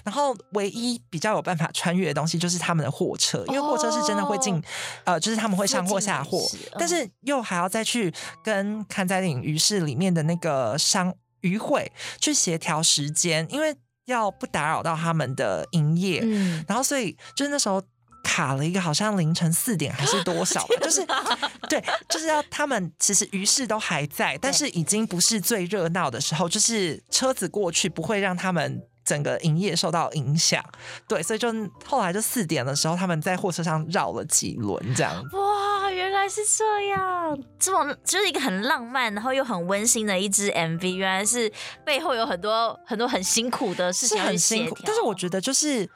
[0.05, 4.63] 然后唯一比较有办法穿越的东西就是他们的货车，因为货车是真的会进，
[5.03, 6.41] 呃，就是他们会上货下货，
[6.79, 8.15] 但是又还要再去
[8.45, 11.91] 跟刊载定于是里面的那个商渔会
[12.21, 17.83] 去协调时间，因为要不打扰到他们的营业，嗯，然后所以就是那时候
[18.23, 21.05] 卡了一个好像凌晨四点还是多少， 就是
[21.69, 28.81] 对，就是要他们其实于是都还在，但是已经不是最热闹的时候，就是车子过去不会让他们。
[29.05, 30.63] 整个营业受到影响，
[31.09, 31.53] 对，所以就
[31.85, 35.23] 后来就四点的时候，他们在货车上绕了几轮，这样。
[35.33, 41.53] 哇，原来是这样，这么就是一个很浪漫，然后又很温馨的一支 MV，原来是
[41.85, 44.77] 背后有很多很多很辛苦的事情，是很辛苦。
[44.85, 45.89] 但是我觉得就是。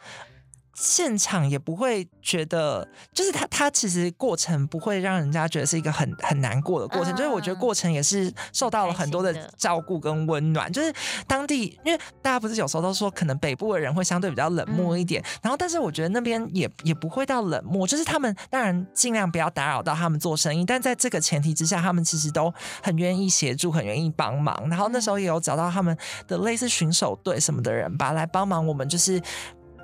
[0.78, 10.70] 现场也不会觉得，就是他他其实过程不会让人家觉得是一个很很难过的过程，就是我觉得过程也是受到了很多的照顾跟温暖。
[10.70, 10.92] 就是
[11.26, 24.68] 当地，因为大家不是有时候都说，可能北部的人会相对比较冷漠一点，然后但是我觉得那边也也不会到冷漠，就是他们当然尽量不要打扰到他们做生意，但在这个前提之下，他们其实都很愿意协助，很愿意帮忙。
[24.68, 25.96] 然后那时候也有找到他们
[26.28, 29.22] 的类似巡守队什么的人吧，来帮忙我们，就是。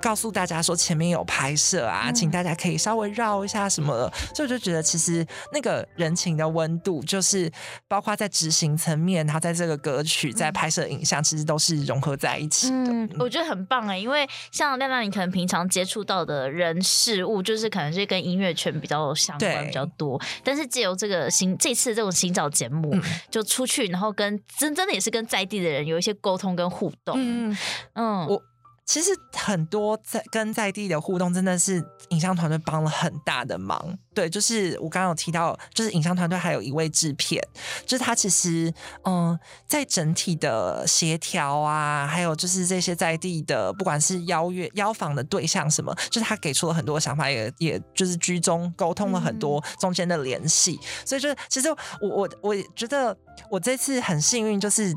[0.03, 7.49] 告诉大家说前面有拍摄啊，请大家可以稍微绕一下什么所以我就觉得其实那个人情的温度，就是
[7.87, 12.91] 包括在执行层面，然后在这个歌曲在拍摄影像，其实都是融合在一起的。
[12.91, 27.15] 嗯，我觉得很棒哎，因为像亮亮，你可能平常接触到的人事物，就是可能是跟音乐圈比较相关比较多，但是借由这个新这次这种寻找节目，嗯、就出去，然后跟真真的也是跟在地的人有一些沟通跟互动。
[27.17, 27.57] 嗯
[27.93, 28.41] 嗯，我。
[28.85, 33.97] 其实很多在跟在地的互动，真的是影像团队帮了很大的忙。
[34.13, 37.41] 对，就是我刚刚有提到，就是影像团队还有一位制片，
[37.85, 38.71] 就是他其实
[39.05, 50.73] 嗯，在整体的协调啊，还有就是这些在地的，不管是邀约邀访的对象什么，就是他给出了很多想法，也也就是居中沟通了很多中间的联系。
[50.73, 51.69] 嗯、所以就是其实
[52.01, 53.17] 我我我觉得
[53.49, 54.93] 我这次很幸运，就是。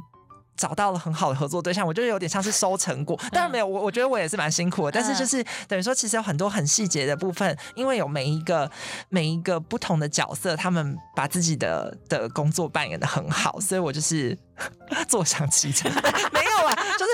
[0.57, 8.71] 找到了很好的合作对象，我觉得有点像是收成果，当然没有我，我觉得我也是蛮辛苦的，但是就是等于说，其实有很多很细节的部分，因为有每一个
[9.09, 14.37] 每一个不同的角色，他们把自己的的工作扮演的很好，所以我就是
[15.09, 15.90] 坐享其成，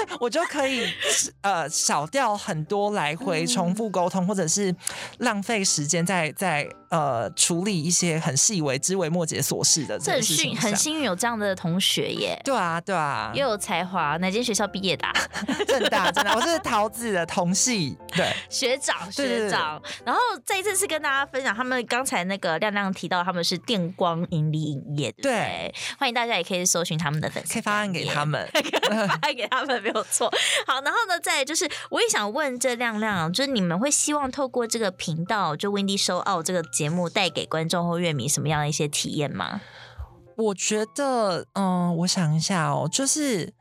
[0.07, 0.89] 就是我就可以
[1.43, 4.75] 呃少掉很多来回重复沟通，或者是
[5.19, 6.69] 浪费时间在在。
[6.93, 12.39] 呃，处理一些很细微、枝微末节琐事的这，这很幸很幸运有这样的同学耶。
[12.45, 15.09] 对啊，对啊，又有才华，哪间学校毕业的？
[15.67, 19.83] 正大，正大，我是桃子的同系，对，学长， 学长。
[20.05, 28.47] 然后这一次是跟大家分享，他们刚才那个亮亮提到他们是电光引理影业，对，欢迎大家也可以搜寻他们的粉丝， 可以发案给他们，
[29.09, 30.31] 发案给他们没有错。
[30.67, 39.61] 好，然后呢，再就是我也想问这亮亮，就是你们会希望透过这个频道，就 Windy Show Out 这个节目带给观众或乐迷什么样的一些体验吗？
[40.37, 43.53] 我觉得，嗯，我想一下哦，就是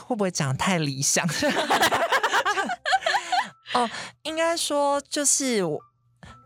[0.00, 1.26] 会不会讲太理想？
[3.74, 3.90] 哦，
[4.22, 5.80] 应该说就是我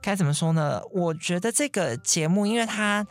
[0.01, 0.81] 该怎么说呢？
[0.91, 3.07] 我觉得这个节目，因为他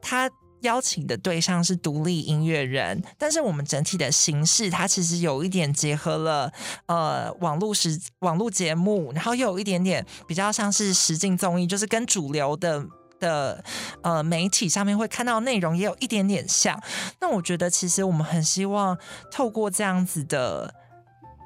[0.00, 0.30] 他
[0.60, 6.52] 邀请的对象是独立音乐人，但是我们整体的形式，它其实有一点结合了
[6.86, 12.84] 呃网络时网络节目，然后又有一点点比较像是实境综艺，就是跟主流的
[13.20, 13.64] 的
[14.02, 16.80] 呃媒体上面会看到内容也有一点点像。
[17.20, 18.98] 那我觉得其实我们很希望
[19.30, 20.74] 透过这样子的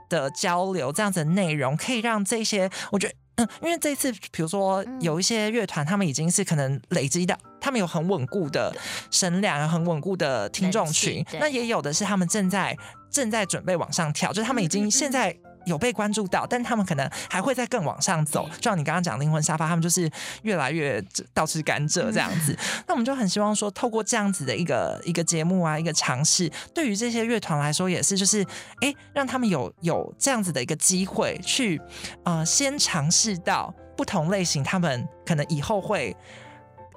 [0.08, 3.14] 的交流，这样子的内容，可以让这些我觉得。
[3.36, 8.74] 嗯，因为这次，比如说有一些乐团，他们已经是可能累积的，他们有很稳固的
[9.10, 11.24] 声量，很稳固的听众群。
[11.34, 12.76] 那也有的是他们正在
[13.10, 15.36] 正在准备往上跳，就是他们已经现在。
[15.66, 18.48] 有被关注到，但他们可能还会再更往上走。
[18.56, 20.10] 就像你刚刚讲灵魂沙发，他们就是
[20.42, 21.00] 越来越
[21.34, 22.56] 倒吃甘蔗这样子。
[22.88, 28.42] 那我们就很希望说，透过这样子的一个一个节目啊，一个尝试，对于这些乐团来说，也是就是
[28.80, 31.78] 哎、欸，让他们有有这样子的一个机会去
[32.24, 36.16] 呃，先尝试到不同类型，他们可能以后会。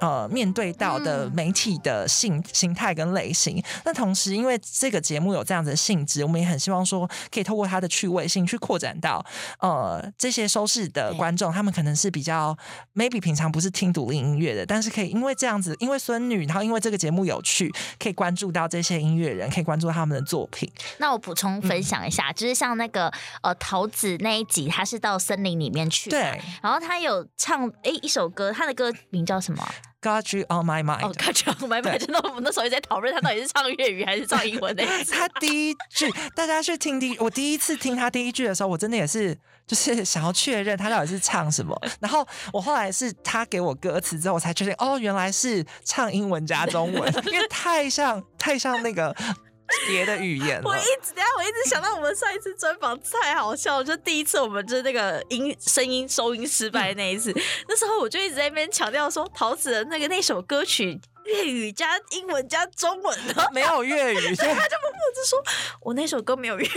[0.04, 9.26] 呃，面对到的媒体的性形态跟类型，嗯，那同时因为这个节目有这样子的性质，我们也很希望说，可以透过它的趣味性去扩展到
[9.60, 12.58] 呃这些收视的观众，他们可能是比较
[12.94, 20.70] maybe 平常不是听独立音乐的，但是可以因为这样子，因为孙女，然后因为这个节目有趣，可以关注到这些音乐人，可以关注他们的作品。
[20.98, 23.10] 那我补充分享一下，嗯，就是像那个
[23.42, 29.66] 呃桃子那一集，他是到森林里面去，对，然后他有唱哎一首歌，他的歌名叫什么
[30.04, 31.08] ？Got you on my mind。
[31.08, 32.00] 哦，Got you on my mind。
[32.00, 34.84] 真的，我们那时候也在讨论他到底是唱粤语还是唱英文的。
[35.10, 39.34] 他第一句，大家去听第一，我第一次听他第一句的时候，我真的也是
[39.66, 41.76] 就是想要确认他到底是唱什么。
[42.02, 49.16] 然后我后来是他给我歌词之后，我才确定哦，原来是唱英文加中文， 因为太像太像那个。
[49.88, 57.34] 别的语言，我一直，等下我一直想到我们上一次专访太好笑了，就第一次我们就是那个音声音收音失败那一次，
[57.68, 65.44] 那时候我就一直在那边强调说，桃子的那个那首歌曲粤语加英文加中文的，没有粤语， 所以他就不负责说，
[65.82, 66.70] 我那首歌没有粤语。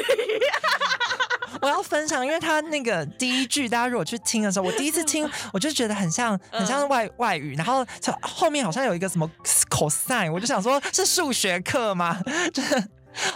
[1.60, 7.86] 我要分享，因为他那个第一句，大家如果去听的时候，我第一次听， 我就觉得很像，很像外外语，然后
[8.22, 9.30] 后面好像有一个什么
[9.70, 12.20] cosine，我就想说，是数学课吗？
[12.52, 12.88] 就是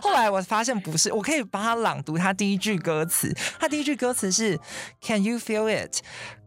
[0.02, 4.58] 后来我发现不是，我可以帮他朗读他第一句歌词，他第一句歌词是
[5.00, 6.00] Can you feel it？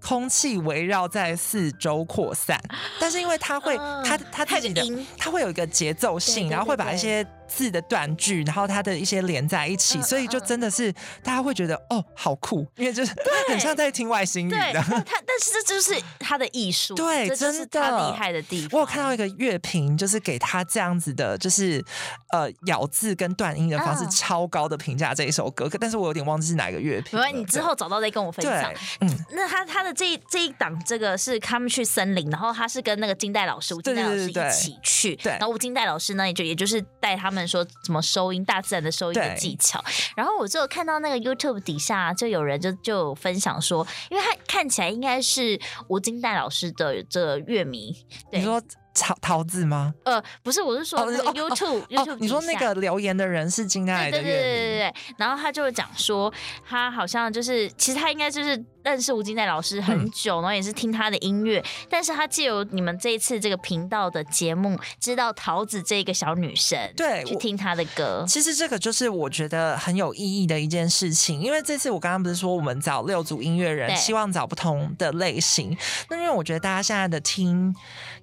[0.04, 2.60] 空气围绕在四周扩散，
[3.00, 4.84] 但是因为它会，它它自己的，
[5.18, 7.26] 他会有一个节奏性，然后会把一些。
[7.46, 10.92] 字的断句，然后它的一些连在一起，嗯、所以就真的是
[11.22, 13.14] 大家会觉得哦，好酷，因为就是
[13.48, 14.82] 很像在听外星语的。
[14.82, 18.70] 他但是这就是他的艺术，对，真的他厉害的地方。
[18.72, 21.84] 我有看到一个乐评，就是给他这样子的，就是
[22.32, 27.20] 呃咬字跟断音的方式超高的评价这一首歌，但是我有点忘记是哪一个乐评。
[27.20, 28.74] 没关系，你之后找到再跟我分享。
[29.02, 37.44] 嗯，那他他的这一这一档这个是他们去森林，然后他是跟那个金代老师吴金代老师一起去，对，然后吴金代老师呢也就也就是带他们。
[37.54, 39.84] 说怎么收音，大自然的收音的技巧。
[40.16, 47.96] 然后我就看到那个 YouTube 底下就有人就就分享说，因为他看起来应该是吴金代老师的这个乐迷。
[48.32, 48.60] 对，你说
[48.96, 49.94] 桃桃子吗？
[50.06, 52.18] 呃，不是，我是说 YouTube、哦、YouTube、哦。
[52.20, 54.18] 你说那个留言的人是金奈的？
[54.18, 54.94] 对对对对对。
[55.18, 56.34] 然后他就讲说，
[56.66, 61.64] 他好像就是，其实他应该就是认识吴金奈老师很久，嗯、然后也是听他的音乐。
[61.90, 68.26] 但是他借由你们这一次这个频道的节目，知道桃子这个小女生，对，去听她的歌。
[68.28, 75.76] 其实这个就是我觉得很有意义的一件事情，因为这次我刚刚不是说我们找六组音乐人，希望找不同的类型。
[76.10, 77.76] 那因为我觉得大家现在的听。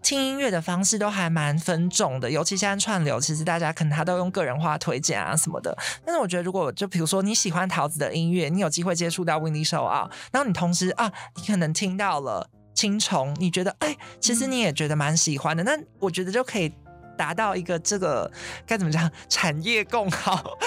[0.03, 5.77] 听音乐的方式都还蛮分众的，尤其现在串流，其实大家可能他都用个人化推荐啊什么的。
[6.07, 16.73] 但是我觉得，如果就比如说你喜欢桃子的音乐，你有机会接触到 Windy Show Out，然后你同时啊，你可能听到了青虫，你觉得哎，其实你也觉得蛮喜欢的，那我觉得就可以
[17.17, 18.31] 达到一个这个
[18.67, 20.43] 该怎么讲，产业共好。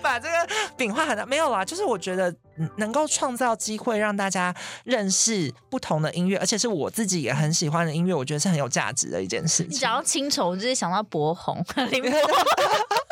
[0.00, 2.34] 把这个饼画很大，没有啦，就是我觉得
[2.76, 4.54] 能够创造机会让大家
[4.84, 9.72] 认识不同的音乐，而且是我自己也很喜欢的音乐，我觉得是很有价值的一件事情。
[9.72, 12.10] 你想要青虫，就是想到博红 林博。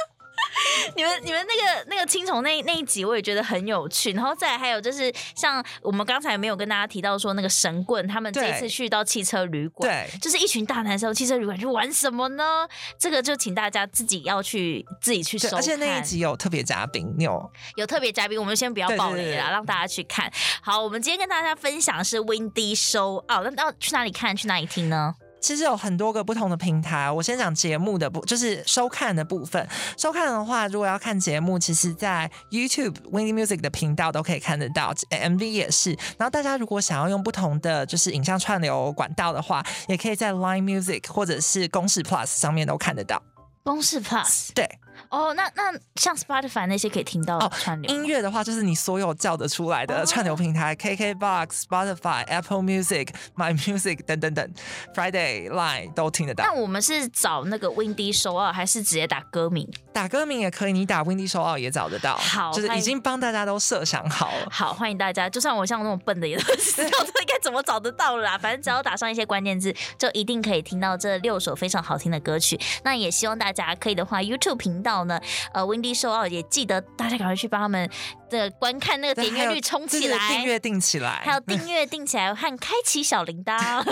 [0.95, 12.69] 你们你们那个那个青虫那那一集我也觉得很有趣，然后再来还有就是像我们刚才没有跟大家提到说那个神棍他们这一次去到汽车旅馆，对，就是一群大男生汽车旅馆去玩什么呢？
[12.99, 15.59] 这个就请大家自己要去自己去收看。
[15.59, 20.31] 而且那一集有特别嘉宾，有有特别嘉宾，我们先不要暴雷了，让大家去看。
[20.63, 24.37] 好，我们今天跟大家分享的是 Windy Show Out，那要去哪里看？
[24.37, 25.15] 去哪里听呢？
[25.47, 29.65] 其实有很多个不同的平台，我先讲节目的部，就是收看的部分。
[29.97, 35.91] 收看的话，如果要看节目，其实在 YouTube Windy Music 的频道都可以看得到，MV 也是。
[36.19, 43.23] 然后大家如果想要用不同的就是影像串流管道的话，也可以在 Line Music 或者是公式 Plus 上面都看得到。
[43.63, 44.69] 公式 Plus 对。
[45.09, 54.51] 哦，那那像 Spotify 那些可以听到串流、哦、音乐的话，就是你所有叫得出来的串流平台、哦、，KKBox、Spotify、Apple Music、My Music 等等等
[54.95, 56.45] ，Friday Line 都听得到。
[56.45, 59.69] 那我们是找那个 Windy Show Out，还是直接打歌名？
[59.93, 62.17] 打歌名也可以，你打 Windy Show Out 也找得到。
[62.17, 64.49] 好，就是已经帮大家都设想好了。
[64.51, 65.29] 好，欢迎大家。
[65.29, 68.37] 就算我像我那么笨的，也都知道这应该怎么找得到了啦。
[68.39, 72.59] 反正只要打上一些关键字，就一定可以听到这六首非常好听的歌曲。
[72.85, 75.21] 那也希望大家可以的话，YouTube 频道呢，
[75.53, 75.67] 呃。
[75.67, 77.91] Windy Show Out 也记得大家赶快去帮他们
[78.31, 83.83] 的观看那个点阅率冲起来，订阅定起来，还有订阅定起来和开启小铃铛， 好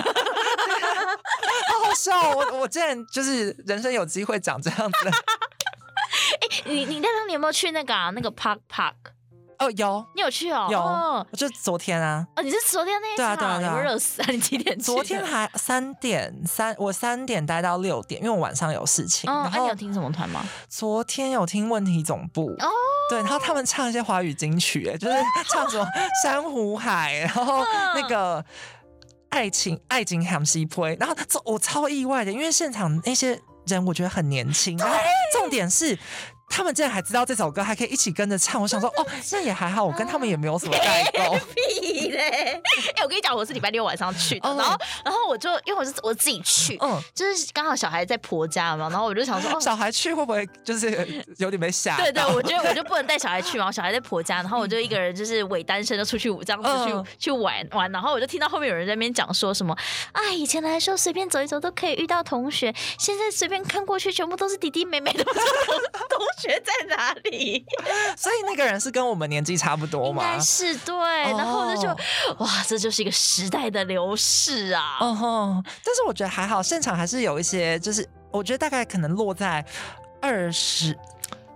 [1.85, 2.31] 好笑！
[2.31, 5.09] 我我竟然就是人生有机会长这样子。
[5.09, 8.95] 哎、欸，你你亮亮，你有没有去那个、啊、那个 Park Park？
[9.65, 10.69] 哦，有你有去哦？
[10.71, 12.27] 有，我就昨天啊。
[12.37, 13.17] 哦，你是昨天那一场？
[13.17, 14.27] 对啊，对啊，对啊，热死啊！
[14.29, 14.83] 你几点去？
[14.83, 19.31] 昨天还三点三，我三点待到六点，因为我晚上有事情。
[19.31, 20.45] 哦，然后那你有听什么团吗？
[20.69, 22.69] 昨天有听问题总部哦，
[23.09, 25.17] 对，然后他们唱一些华语金曲，哎，就是
[25.51, 25.87] 唱什么
[26.23, 28.45] 珊瑚海，然后那个
[29.31, 34.95] 爱情爱情喊西坡，然后这我超意外的，因为现场那些人我觉得很年轻，然后
[35.33, 35.99] 重点是。
[36.49, 38.61] 他们竟然还知道这首歌，还可以一起跟着唱。
[38.61, 41.39] 我想说， 哦，那也还好，我跟他们也没有什么 代沟。
[41.55, 42.61] 屁嘞！
[42.95, 51.97] 哎，我跟你讲，我是礼拜六晚上去的，然后，然后我就因为我是我自己去，嗯，就是刚好小孩在婆家嘛，然后我就想说，小孩去会不会就是有点被吓？
[51.97, 59.77] 对对，我觉得我就不能带小孩去嘛，小孩在婆家，然后我就一个人就是伪单身，就出去这样子去去玩玩，然后我就听到后面有人在那边讲说什么，
[60.13, 65.25] 啊，以前来说随便走一走都可以遇到同学，现在随便看过去全部都是弟弟妹妹的
[66.39, 66.63] 学。
[66.65, 67.65] 在哪里？
[68.17, 70.23] 所以那个人是跟我们年纪差不多吗？
[70.23, 70.95] 应该是对。
[70.95, 71.41] Oh.
[71.41, 71.89] 然后呢，就
[72.39, 74.97] 哇，这就是一个时代的流逝啊。
[75.01, 75.63] 哦吼！
[75.85, 79.65] 但是我觉得还好，现场还是有一些，就是我觉得大概可能落在
[80.21, 80.97] 二十。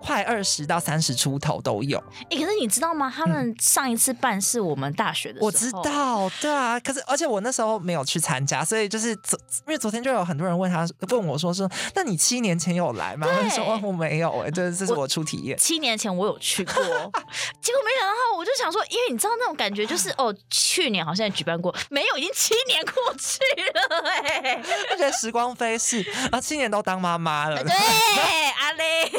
[0.08, 1.98] 快二十到三十出头都有。
[1.98, 3.12] 哎、欸，可是你知道吗？
[3.14, 5.46] 他们上一次办是我们大学的时候。
[5.46, 6.80] 我知道，对啊。
[6.80, 13.28] 可是而且我那时候没有去参加，所以就是昨因为昨天就有很多人问他问我说说，那你七年前有来吗？
[13.28, 15.58] 我说我没有哎、对，这这是我初体验。
[15.58, 23.38] 七年前我有去过，结果没想到，我就想说，因为你知道那种感觉，就是哦，去年好像也举办过，没有，已经七年过去
[23.72, 26.02] 了哎、欸，而且时光飞逝
[26.32, 27.62] 啊，七年都当妈妈了。
[27.62, 29.10] 对，阿嘞。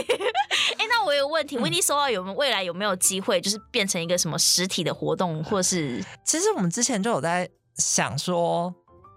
[0.80, 6.02] 哎、欸，那我有个问题，Windy Show Out 有没有未来有没有机会，就是变成一个什么实体的活动，或是？
[6.24, 8.74] 其实我们之前就有在想说，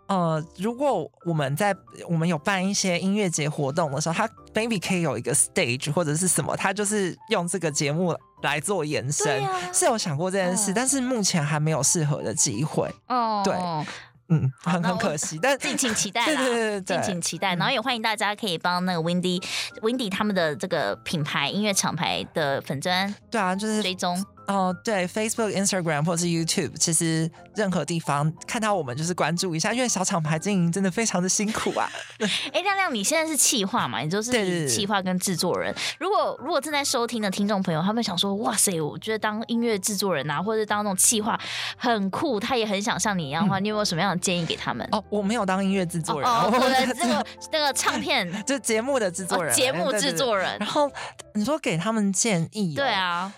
[0.08, 1.72] 呃，如果我们在
[2.08, 12.92] 我们有办一些音乐节活动的时候，它 maybe 可以有一个 stage 或者是什么，它就是用这个节目来做延伸，啊、是有想过这件事，嗯、但是目前还没有适合的机会。
[13.06, 13.54] 哦，对。
[14.32, 17.54] 嗯，很很可惜，但敬请期待啦， 对对对对，敬请期待。
[17.54, 19.42] 然后也欢迎大家可以帮那个 Windy
[19.82, 31.88] Windy 他们的这个品牌音乐厂牌的粉砖，对啊，就是追踪哦，对，Facebook、Instagram 或是 YouTube，其实任何地方看到我们就是关注一下，因为小厂牌经营真的非常的辛苦啊。
[32.52, 34.00] 哎，亮亮，你现在是企划嘛？
[34.00, 35.74] 你就是企划跟制作人。
[35.98, 41.38] 如果如果正在收听的听众朋友，他们想说，哇塞，我觉得当音乐制作人啊，或者当那种企划
[41.76, 44.86] 很酷，他也很想像你一样的话，嗯、你有没有什么样的建议给他们？
[44.92, 50.58] 哦，我没有当音乐制作人，哦，我的这个那个唱片 就节目的制作人，节目制作人。
[50.58, 50.90] 然后
[51.34, 53.32] 你说给他们建议、哦，对啊。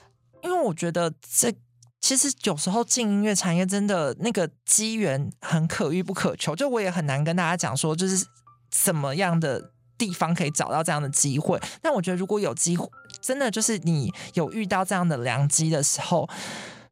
[0.44, 1.52] 因为我觉得这
[2.00, 8.26] 其实有时候进音乐产业真的那个机缘很可遇不可求，就我也很难跟大家讲说，就是
[8.70, 11.58] 怎么样的地方可以找到这样的机会。
[11.80, 12.86] 但我觉得如果有机会，
[13.22, 16.28] 真的就是你有遇到这样的良机的时候，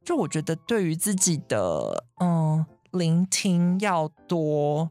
[0.02, 4.90] 就我觉得对于自己的嗯聆听要多。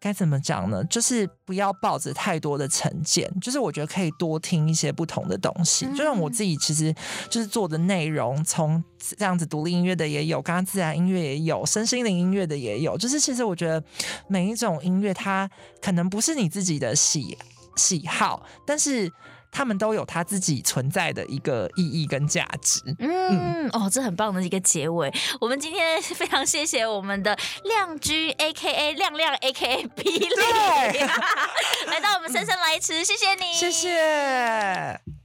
[0.00, 0.82] 该怎么讲呢？
[0.84, 5.86] 就是不要抱着太多的成见，就是我觉得可以多听一些不同的东西。
[5.96, 6.94] 就像我自己，其实
[7.28, 8.82] 就是做的内容，从
[9.16, 12.96] 这样子独立音乐的也有，刚刚自然音乐也有，身心灵音乐的也有。
[12.96, 13.82] 就是其实我觉得
[14.28, 17.36] 每一种音乐，它可能不是你自己的喜
[17.76, 19.10] 喜好，但是。
[19.50, 22.80] 他们都有他自己存在的一个意义跟价值。
[22.98, 25.12] 嗯，嗯哦，这很棒的一个结尾。
[25.40, 31.00] 我们今天非常谢谢我们的亮 G A K A 亮亮 A K A 霹雳，对
[31.90, 35.17] 来到我们姗姗来迟，谢谢你，谢谢。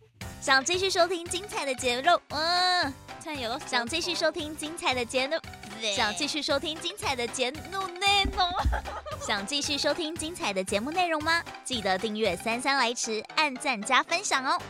[0.43, 2.93] 想继续收听精彩的节目，嗯，
[3.39, 5.37] 有想继续收听精彩的节目，
[5.95, 8.45] 想继续收听精彩的节目内容，
[9.25, 11.41] 想继续收听精彩的节目内容吗？
[11.63, 14.61] 记得订阅三三来迟，按赞加分享哦。